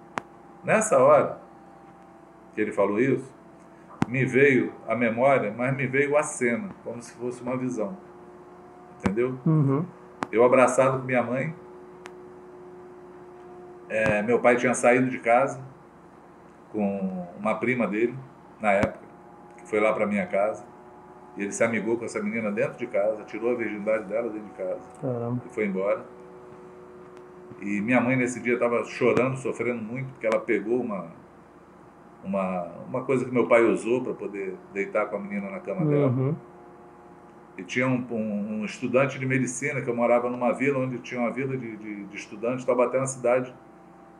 [0.63, 1.41] Nessa hora
[2.55, 3.35] que ele falou isso,
[4.07, 7.97] me veio a memória, mas me veio a cena, como se fosse uma visão.
[8.99, 9.39] Entendeu?
[9.45, 9.85] Uhum.
[10.31, 11.55] Eu abraçado com minha mãe.
[13.89, 15.61] É, meu pai tinha saído de casa
[16.73, 18.15] com uma prima dele,
[18.61, 19.05] na época,
[19.59, 20.65] que foi lá para minha casa.
[21.37, 24.49] E ele se amigou com essa menina dentro de casa, tirou a virgindade dela dentro
[24.49, 25.43] de casa Caramba.
[25.45, 26.05] e foi embora.
[27.61, 31.07] E minha mãe nesse dia estava chorando, sofrendo muito, porque ela pegou uma,
[32.25, 35.85] uma, uma coisa que meu pai usou para poder deitar com a menina na cama
[35.85, 36.09] dela.
[36.09, 36.35] Uhum.
[37.59, 41.21] E tinha um, um, um estudante de medicina, que eu morava numa vila onde tinha
[41.21, 43.55] uma vila de, de, de estudantes, Taubaté é uma cidade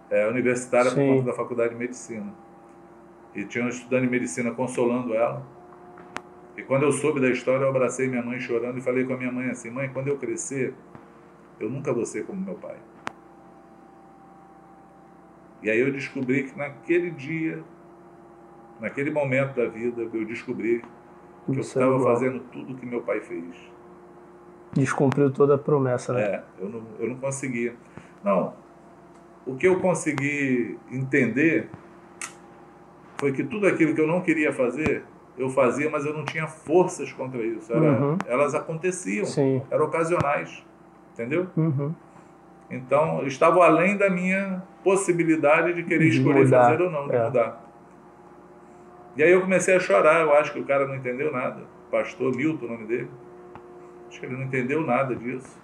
[0.09, 1.09] é, universitária por Sim.
[1.09, 2.33] conta da faculdade de medicina.
[3.35, 5.45] E tinha um estudante de medicina consolando ela.
[6.57, 9.17] E quando eu soube da história, eu abracei minha mãe chorando e falei com a
[9.17, 10.73] minha mãe assim: Mãe, quando eu crescer,
[11.61, 12.77] eu nunca vou ser como meu pai.
[15.63, 17.63] E aí eu descobri que naquele dia,
[18.81, 20.83] naquele momento da vida, eu descobri
[21.47, 22.15] que eu Isso é estava igual.
[22.15, 23.45] fazendo tudo que meu pai fez.
[24.73, 26.23] Descumpriu toda a promessa, né?
[26.23, 27.75] É, eu não, eu não conseguia.
[28.23, 28.53] Não,
[29.47, 31.69] o que eu consegui entender
[33.17, 35.03] foi que tudo aquilo que eu não queria fazer,
[35.39, 37.73] eu fazia, mas eu não tinha forças contra isso.
[37.73, 38.19] Era- Uhum.
[38.27, 39.63] Elas aconteciam, Sim.
[39.71, 40.63] eram ocasionais,
[41.15, 41.47] entendeu?
[41.57, 41.95] Uhum.
[42.71, 47.25] Então, estavam além da minha possibilidade de querer escolher fazer ou não, de é.
[47.25, 47.66] mudar.
[49.17, 51.65] E aí eu comecei a chorar, eu acho que o cara não entendeu nada.
[51.91, 53.11] Pastor Milton, o nome dele.
[54.09, 55.59] Acho que ele não entendeu nada disso.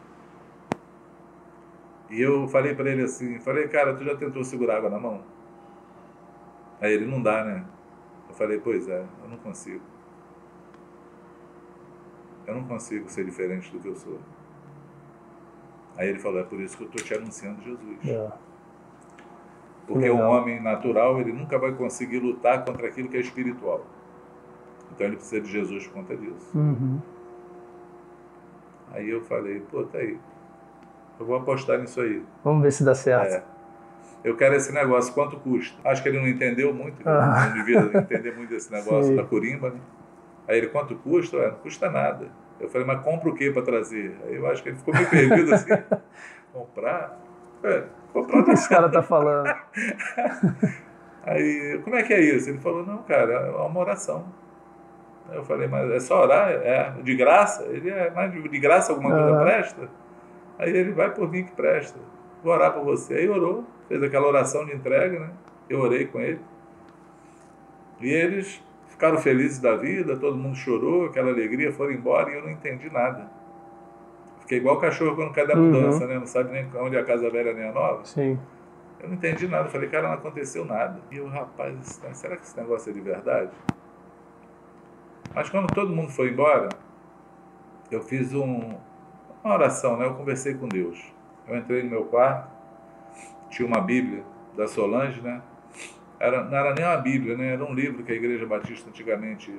[2.08, 5.22] E eu falei para ele assim, falei, cara, tu já tentou segurar água na mão?
[6.80, 7.64] Aí ele, não dá, né?
[8.28, 9.82] Eu falei, pois é, eu não consigo.
[12.46, 14.18] Eu não consigo ser diferente do que eu sou.
[15.96, 17.98] Aí ele falou, é por isso que eu estou te anunciando Jesus.
[18.08, 18.32] É.
[19.86, 23.84] Porque o homem natural, ele nunca vai conseguir lutar contra aquilo que é espiritual.
[24.94, 26.50] Então ele precisa de Jesus por conta disso.
[26.56, 27.00] Uhum.
[28.92, 30.18] Aí eu falei, pô, tá aí.
[31.18, 32.22] Eu vou apostar nisso aí.
[32.44, 33.34] Vamos ver se dá certo.
[33.34, 33.42] É.
[34.24, 35.76] Eu quero esse negócio, quanto custa?
[35.88, 37.46] Acho que ele não entendeu muito, Ah.
[37.46, 39.16] não devia entender muito desse negócio Sim.
[39.16, 39.80] da corimba, né?
[40.46, 41.48] Aí ele, quanto custa?
[41.50, 42.28] Não custa nada.
[42.60, 44.16] Eu falei, mas compra o que para trazer?
[44.24, 45.70] Aí eu acho que ele ficou meio perdido assim.
[46.52, 47.18] Comprar?
[47.64, 49.48] É, O que esse cara tá falando?
[51.24, 52.50] Aí, como é que é isso?
[52.50, 54.26] Ele falou, não, cara, é uma oração.
[55.30, 56.50] Eu falei, mas é só orar?
[56.50, 57.62] É de graça?
[57.64, 59.44] Ele é, mas de graça alguma coisa Aham.
[59.44, 59.88] presta?
[60.58, 61.98] Aí ele vai por mim que presta.
[62.42, 63.14] Vou orar por você.
[63.14, 65.30] Aí orou, fez aquela oração de entrega, né?
[65.68, 66.40] Eu orei com ele.
[68.00, 72.42] E eles ficaram felizes da vida, todo mundo chorou, aquela alegria, foram embora e eu
[72.42, 73.30] não entendi nada.
[74.52, 75.64] Fiquei igual cachorro quando cai da Uhum.
[75.72, 76.18] mudança, né?
[76.18, 78.04] Não sabe nem onde é a casa velha nem a nova.
[78.04, 78.38] Sim.
[79.00, 79.66] Eu não entendi nada.
[79.70, 81.00] Falei, cara, não aconteceu nada.
[81.10, 83.50] E eu, rapaz, será que esse negócio é de verdade?
[85.34, 86.68] Mas quando todo mundo foi embora,
[87.90, 88.74] eu fiz um-
[89.42, 90.04] uma oração, né?
[90.04, 91.02] Eu conversei com Deus.
[91.48, 92.50] Eu entrei no meu quarto,
[93.48, 94.22] tinha uma Bíblia
[94.54, 95.40] da Solange, né?
[96.20, 97.54] Era, não era nem uma Bíblia, né?
[97.54, 99.50] Era um livro que a Igreja Batista antigamente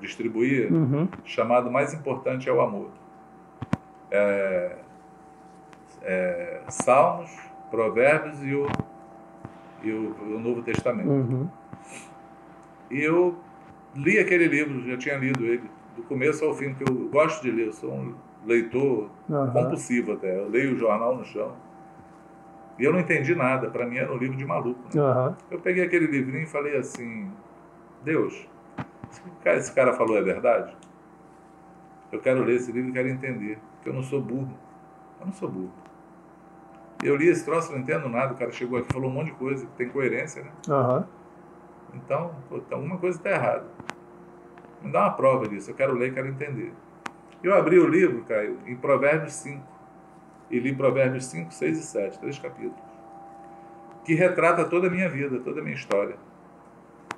[0.00, 1.06] distribuía, Uhum.
[1.24, 2.88] chamado Mais Importante é o Amor.
[4.10, 4.76] É,
[6.02, 7.30] é, Salmos,
[7.70, 8.66] Provérbios e o,
[9.82, 11.08] e o, o Novo Testamento.
[11.08, 11.48] Uhum.
[12.90, 13.36] E eu
[13.94, 17.50] li aquele livro, já tinha lido ele, do começo ao fim, porque eu gosto de
[17.50, 19.52] ler, eu sou um leitor Aham.
[19.52, 20.38] compulsivo até.
[20.38, 21.52] Eu leio o jornal no chão.
[22.78, 24.80] E eu não entendi nada, para mim era um livro de maluco.
[24.94, 25.00] né?
[25.00, 25.36] Aham.
[25.50, 27.30] Eu peguei aquele livrinho e falei assim:
[28.02, 28.48] Deus,
[29.10, 30.74] esse cara, esse cara falou é verdade?
[32.10, 34.52] Eu quero ler esse livro e quero entender, porque eu não sou burro.
[35.18, 35.72] Eu não sou burro.
[37.02, 38.34] Eu li esse troço, não entendo nada.
[38.34, 40.50] O cara chegou aqui falou um monte de coisa, que tem coerência, né?
[40.68, 41.06] Aham.
[41.94, 43.64] Então, então alguma coisa está errada.
[44.82, 46.72] Me dá uma prova disso, eu quero ler, quero entender.
[47.42, 49.62] Eu abri o livro, Caio, em Provérbios 5.
[50.50, 52.78] E li Provérbios 5, 6 e 7, três capítulos.
[54.04, 56.16] Que retrata toda a minha vida, toda a minha história.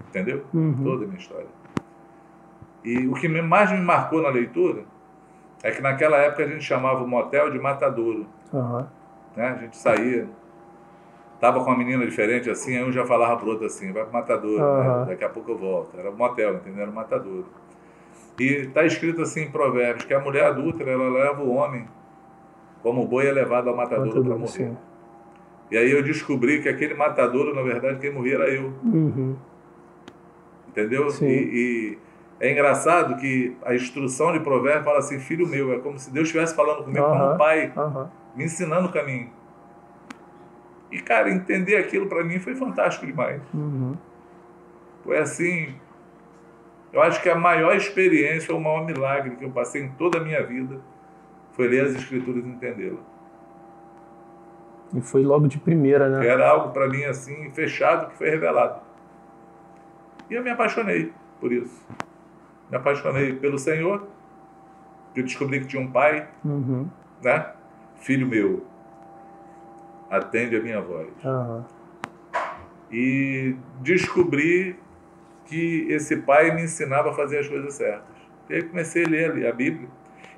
[0.09, 0.44] Entendeu?
[0.55, 0.85] Uhum.
[0.85, 1.48] Toda a minha história.
[2.85, 4.85] E o que mais me marcou na leitura
[5.62, 8.27] é que naquela época a gente chamava o motel de matadouro.
[8.53, 8.85] Uhum.
[9.37, 9.48] Né?
[9.48, 10.29] A gente saía,
[11.40, 14.12] tava com uma menina diferente assim, aí um já falava pro outro assim, vai pro
[14.12, 15.01] matadouro, Uhum.
[15.01, 15.05] né?
[15.09, 15.98] daqui a pouco eu volto.
[15.98, 16.83] Era motel, entendeu?
[16.83, 17.46] Era matadouro.
[18.38, 21.87] E está escrito assim em Provérbios que a mulher adulta ela leva o homem
[22.83, 24.48] como o boi é levado ao matadouro para morrer.
[24.48, 24.77] sim.
[25.70, 28.72] E aí eu descobri que aquele matadouro, na verdade, quem morria era eu.
[28.85, 29.37] Uhum.
[30.68, 31.09] Entendeu?
[31.11, 31.27] Sim.
[31.27, 31.38] E,
[31.94, 31.98] e
[32.42, 36.26] é engraçado que a instrução de Provérbios fala assim, filho meu, é como se Deus
[36.26, 37.35] estivesse falando comigo como Aham.
[37.35, 38.11] um pai, Aham.
[38.35, 39.31] me ensinando o caminho.
[40.90, 43.40] E, cara, entender aquilo para mim foi fantástico demais.
[43.55, 43.96] Uhum.
[45.05, 45.76] Foi assim.
[46.92, 50.20] Eu acho que a maior experiência, o maior milagre que eu passei em toda a
[50.20, 50.81] minha vida
[51.52, 52.98] foi ler as Escrituras e entendê-las.
[54.92, 56.26] E foi logo de primeira, né?
[56.26, 58.81] Era algo para mim assim, fechado, que foi revelado.
[60.28, 61.87] E eu me apaixonei por isso.
[62.72, 64.08] Me apaixonei pelo Senhor,
[65.12, 66.88] que eu descobri que tinha um pai, Uhum.
[67.22, 67.52] né?
[67.96, 68.64] Filho meu,
[70.11, 71.08] atende a minha voz.
[71.22, 71.66] Aham.
[72.90, 74.74] E descobri
[75.44, 78.16] que esse pai me ensinava a fazer as coisas certas.
[78.48, 79.88] E aí comecei a ler a Bíblia.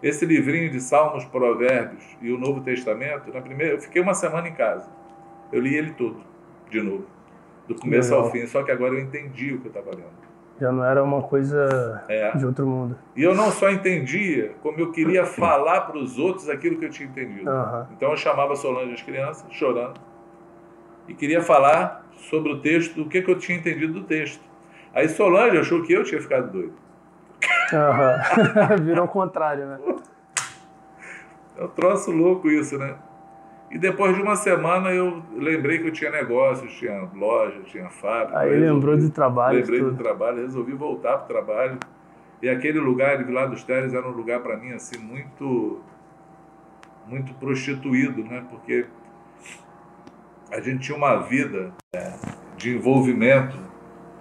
[0.02, 4.48] Esse livrinho de Salmos, Provérbios e o Novo Testamento, na primeira, eu fiquei uma semana
[4.48, 4.90] em casa.
[5.52, 6.20] Eu li ele todo,
[6.68, 7.06] de novo,
[7.68, 8.26] do começo Legal.
[8.26, 8.44] ao fim.
[8.46, 10.23] Só que agora eu entendi o que eu estava lendo.
[10.60, 12.36] Já não era uma coisa É.
[12.36, 12.96] de outro mundo.
[13.16, 16.90] E eu não só entendia, como eu queria falar para os outros aquilo que eu
[16.90, 17.50] tinha entendido.
[17.50, 17.88] Aham.
[17.96, 20.00] Então eu chamava Solange as crianças, chorando,
[21.08, 24.40] e queria falar sobre o texto, do que, que eu tinha entendido do texto.
[24.94, 26.72] Aí Solange achou que eu tinha ficado doido.
[27.72, 28.76] Aham.
[28.82, 29.78] Virou o contrário, né?
[31.58, 32.94] É um troço louco isso, né?
[33.74, 38.38] E depois de uma semana eu lembrei que eu tinha negócios, tinha loja, tinha fábrica.
[38.38, 39.58] Aí resolvi- lembrou do trabalho.
[39.58, 39.98] Lembrei do tudo.
[39.98, 41.78] trabalho, resolvi voltar para o trabalho.
[42.40, 45.80] E aquele lugar de Vila dos Teles era um lugar para mim assim muito
[47.08, 48.44] muito prostituído, né?
[48.48, 48.86] Porque
[50.52, 52.12] a gente tinha uma vida é,
[52.56, 53.56] de envolvimento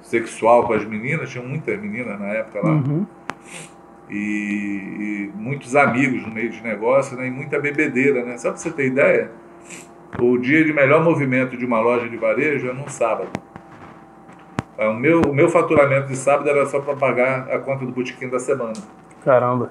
[0.01, 3.05] sexual com as meninas, tinha muitas meninas na época lá, Uhum.
[4.09, 7.27] e, e muitos amigos no meio de negócio, né?
[7.27, 8.37] E muita bebedeira, né?
[8.37, 9.31] Só para você ter ideia,
[10.19, 13.29] o dia de melhor movimento de uma loja de varejo é num sábado.
[14.77, 17.91] É, O meu, o meu faturamento de sábado era só para pagar a conta do
[17.91, 18.73] botequim da semana.
[19.23, 19.69] Caramba.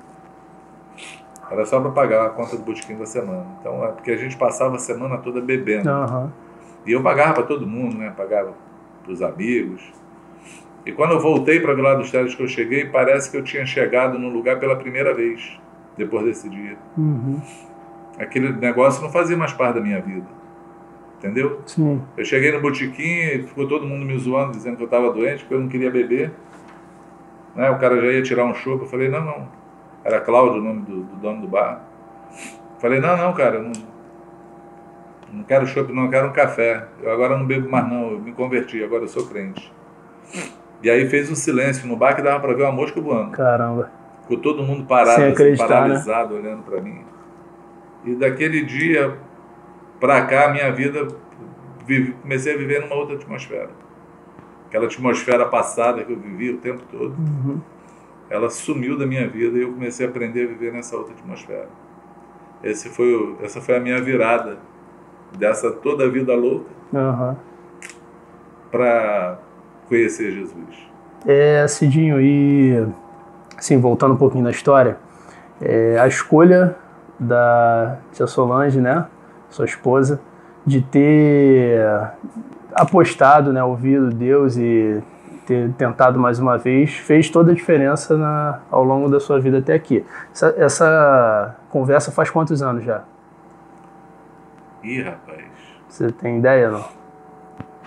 [1.51, 3.47] Era só para pagar a conta do botequim da semana.
[3.61, 5.89] Então é porque a gente passava a semana toda bebendo.
[5.89, 6.33] Aham.
[6.87, 8.13] E eu pagava para todo mundo, né?
[8.17, 8.55] Pagava
[9.03, 9.83] para os amigos.
[10.85, 13.65] E quando eu voltei para Vila dos Teles que eu cheguei, parece que eu tinha
[13.65, 15.61] chegado no lugar pela primeira vez,
[15.97, 16.77] depois desse dia.
[16.97, 17.41] Uhum.
[18.23, 20.27] Aquele negócio não fazia mais parte da minha vida.
[21.19, 21.61] Entendeu?
[21.67, 22.03] Sim.
[22.17, 25.45] Eu cheguei no botequim e ficou todo mundo me zoando, dizendo que eu estava doente,
[25.45, 26.33] que eu não queria beber.
[27.55, 27.71] Né?
[27.71, 28.83] O cara já ia tirar um chopp.
[28.83, 29.49] Eu falei, não, não.
[30.05, 31.85] Era Cláudio o nome do, do dono do bar.
[32.79, 33.73] Falei, não, não, cara, não,
[35.33, 36.89] não quero chopp, não, eu quero um café.
[37.01, 38.13] Eu agora não bebo mais, não.
[38.13, 39.73] Eu me converti, agora eu sou crente.
[40.83, 43.31] E aí fez um silêncio no bar que dava para ver uma mosca voando.
[43.31, 43.91] Caramba.
[44.23, 45.57] Ficou todo mundo parado, assim, né?
[45.57, 47.12] paralisado, olhando para mim.
[48.05, 49.17] E daquele dia
[50.01, 51.07] para cá, minha vida,
[51.87, 53.71] vive- comecei a viver numa outra atmosfera.
[54.69, 57.61] Aquela atmosfera passada que eu vivia o tempo todo, Uhum.
[58.31, 61.69] ela sumiu da minha vida e eu comecei a aprender a viver nessa outra atmosfera.
[62.63, 64.59] Esse foi o, essa foi a minha virada
[65.37, 67.37] dessa toda a vida louca Aham.
[68.71, 69.39] para
[69.89, 70.91] conhecer Jesus.
[71.27, 72.87] É, Cidinho, e
[73.57, 74.97] assim, voltando um pouquinho na história,
[75.61, 76.77] é, a escolha
[77.23, 79.07] da tia Solange, né,
[79.49, 80.21] sua esposa,
[80.67, 81.85] de ter
[82.75, 85.03] apostado, né, ouvido Deus e
[85.47, 89.59] ter tentado mais uma vez, fez toda a diferença na, ao longo da sua vida
[89.59, 90.05] até aqui.
[90.33, 93.03] Essa, essa conversa faz quantos anos já?
[94.83, 95.45] Ih, rapaz,
[95.89, 96.85] Você tem ideia, não?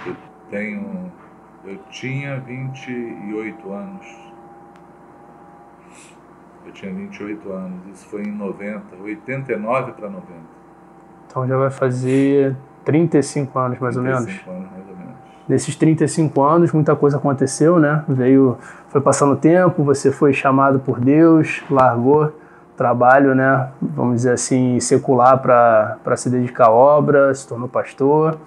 [0.05, 0.15] eu
[0.49, 1.11] tenho.
[1.65, 4.05] Eu tinha 28 anos.
[6.65, 7.79] Eu tinha 28 anos.
[7.93, 10.31] Isso foi em 90, 89 para 90.
[11.27, 14.23] Então já vai fazer 35 anos, mais ou menos.
[14.23, 15.15] 35 anos, mais ou menos.
[15.47, 18.03] Nesses 35 anos, muita coisa aconteceu, né?
[18.07, 18.57] Veio,
[18.89, 22.33] foi passando o tempo, você foi chamado por Deus, largou
[22.75, 23.69] trabalho, né?
[23.81, 28.37] Vamos dizer assim, secular para se dedicar à obra, se tornou pastor.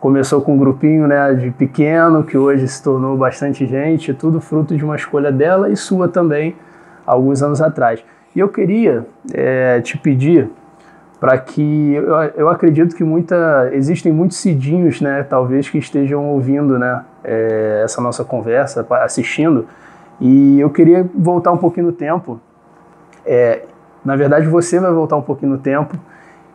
[0.00, 4.76] começou com um grupinho né, de pequeno, que hoje se tornou bastante gente, tudo fruto
[4.76, 6.54] de uma escolha dela e sua também,
[7.08, 8.04] alguns anos atrás.
[8.34, 10.50] E eu queria é, te pedir
[11.18, 16.78] para que eu, eu, acredito que muita existem muitos cidinhos, né, talvez que estejam ouvindo,
[16.78, 19.66] né, é, essa nossa conversa, assistindo,
[20.20, 22.40] e eu queria voltar um pouquinho no tempo.
[23.26, 23.62] É,
[24.04, 25.96] na verdade, você vai voltar um pouquinho no tempo.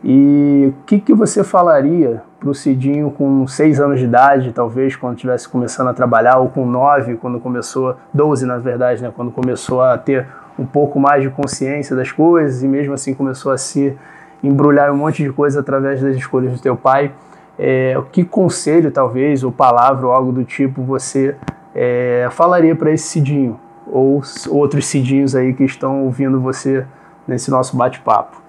[0.02, 4.94] E o que, que você falaria para o Cidinho com seis anos de idade, talvez,
[4.94, 9.30] quando estivesse começando a trabalhar, ou com nove, quando começou, 12 na verdade, né, quando
[9.30, 10.26] começou a ter
[10.58, 13.96] um pouco mais de consciência das coisas e mesmo assim começou a se
[14.42, 17.12] embrulhar um monte de coisa através das escolhas do teu pai.
[17.58, 21.36] É, que conselho, talvez, ou palavra, ou algo do tipo, você
[21.74, 26.84] é, falaria para esse Cidinho, ou outros Cidinhos aí que estão ouvindo você
[27.26, 28.42] nesse nosso bate-papo?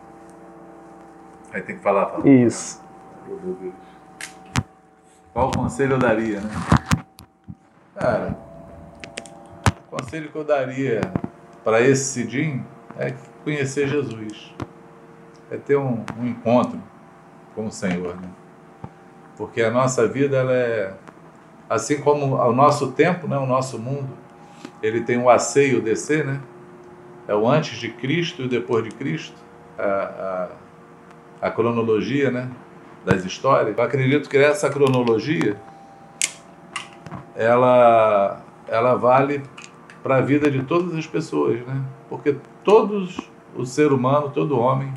[1.54, 2.28] Aí tem que falar, falar.
[2.28, 2.84] Isso.
[5.34, 6.50] Qual conselho eu daria, né?
[7.96, 8.36] Cara,
[9.88, 11.02] o conselho que eu daria
[11.66, 12.64] para esse Cidinho
[12.96, 14.54] é conhecer Jesus.
[15.50, 16.80] É ter um, um encontro
[17.56, 18.30] com o Senhor, né?
[19.36, 20.94] Porque a nossa vida, ela é
[21.68, 24.10] assim como o nosso tempo, né, o nosso mundo,
[24.82, 26.40] ele tem o AC e o DC, né?
[27.28, 29.36] É o antes de Cristo e o depois de Cristo,
[29.78, 30.50] a,
[31.42, 32.48] a, a cronologia, né,
[33.04, 33.76] das histórias.
[33.76, 35.60] Eu acredito que essa cronologia,
[37.36, 39.42] ela, ela vale
[40.06, 41.82] para a vida de todas as pessoas, né?
[42.08, 43.18] Porque todos,
[43.56, 44.94] o ser humano, todo homem,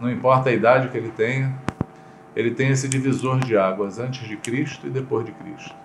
[0.00, 1.54] não importa a idade que ele tenha,
[2.34, 5.76] ele tem esse divisor de águas antes de Cristo e depois de Cristo.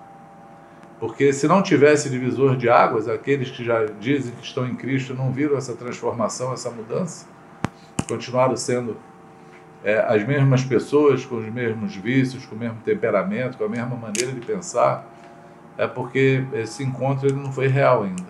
[1.01, 5.13] Porque se não tivesse divisor de águas, aqueles que já dizem que estão em Cristo
[5.13, 7.27] não viram essa transformação, essa mudança,
[8.07, 8.95] continuaram sendo
[9.83, 13.97] é, as mesmas pessoas, com os mesmos vícios, com o mesmo temperamento, com a mesma
[13.97, 15.05] maneira de pensar,
[15.79, 18.27] é porque esse encontro ele não foi real ainda.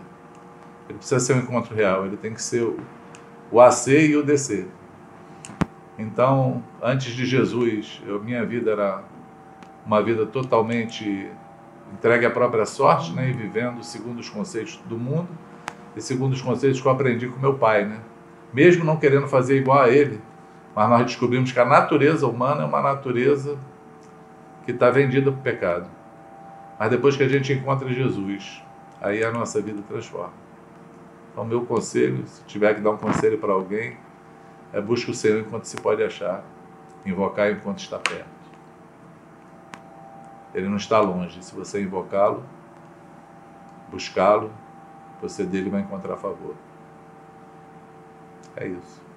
[0.88, 2.62] Ele precisa ser um encontro real, ele tem que ser
[3.52, 4.68] o, AC e o DC.
[5.98, 9.04] Então, antes de Jesus, eu, minha vida era
[9.84, 11.28] uma vida totalmente
[11.92, 15.28] entregue à própria sorte, né, e vivendo segundo os conceitos do mundo
[15.96, 18.00] e segundo os conceitos que eu aprendi com meu pai, né?
[18.54, 20.22] Mesmo não querendo fazer igual a ele,
[20.76, 23.58] mas nós descobrimos que a natureza humana é uma natureza
[24.66, 25.99] que está vendida para o pecado.
[26.80, 28.64] Mas depois que a gente encontra Jesus,
[29.02, 30.34] aí a nossa vida transforma.
[31.32, 33.98] Então, meu conselho, se tiver que dar um conselho para alguém,
[34.72, 36.42] é busque o Senhor enquanto se pode achar,
[37.06, 38.30] invocar enquanto está perto.
[40.54, 41.44] Ele não está longe.
[41.44, 42.44] Se você invocá-lo,
[43.92, 44.50] buscá-lo,
[45.22, 46.56] você dele vai encontrar favor.
[48.56, 49.09] É isso.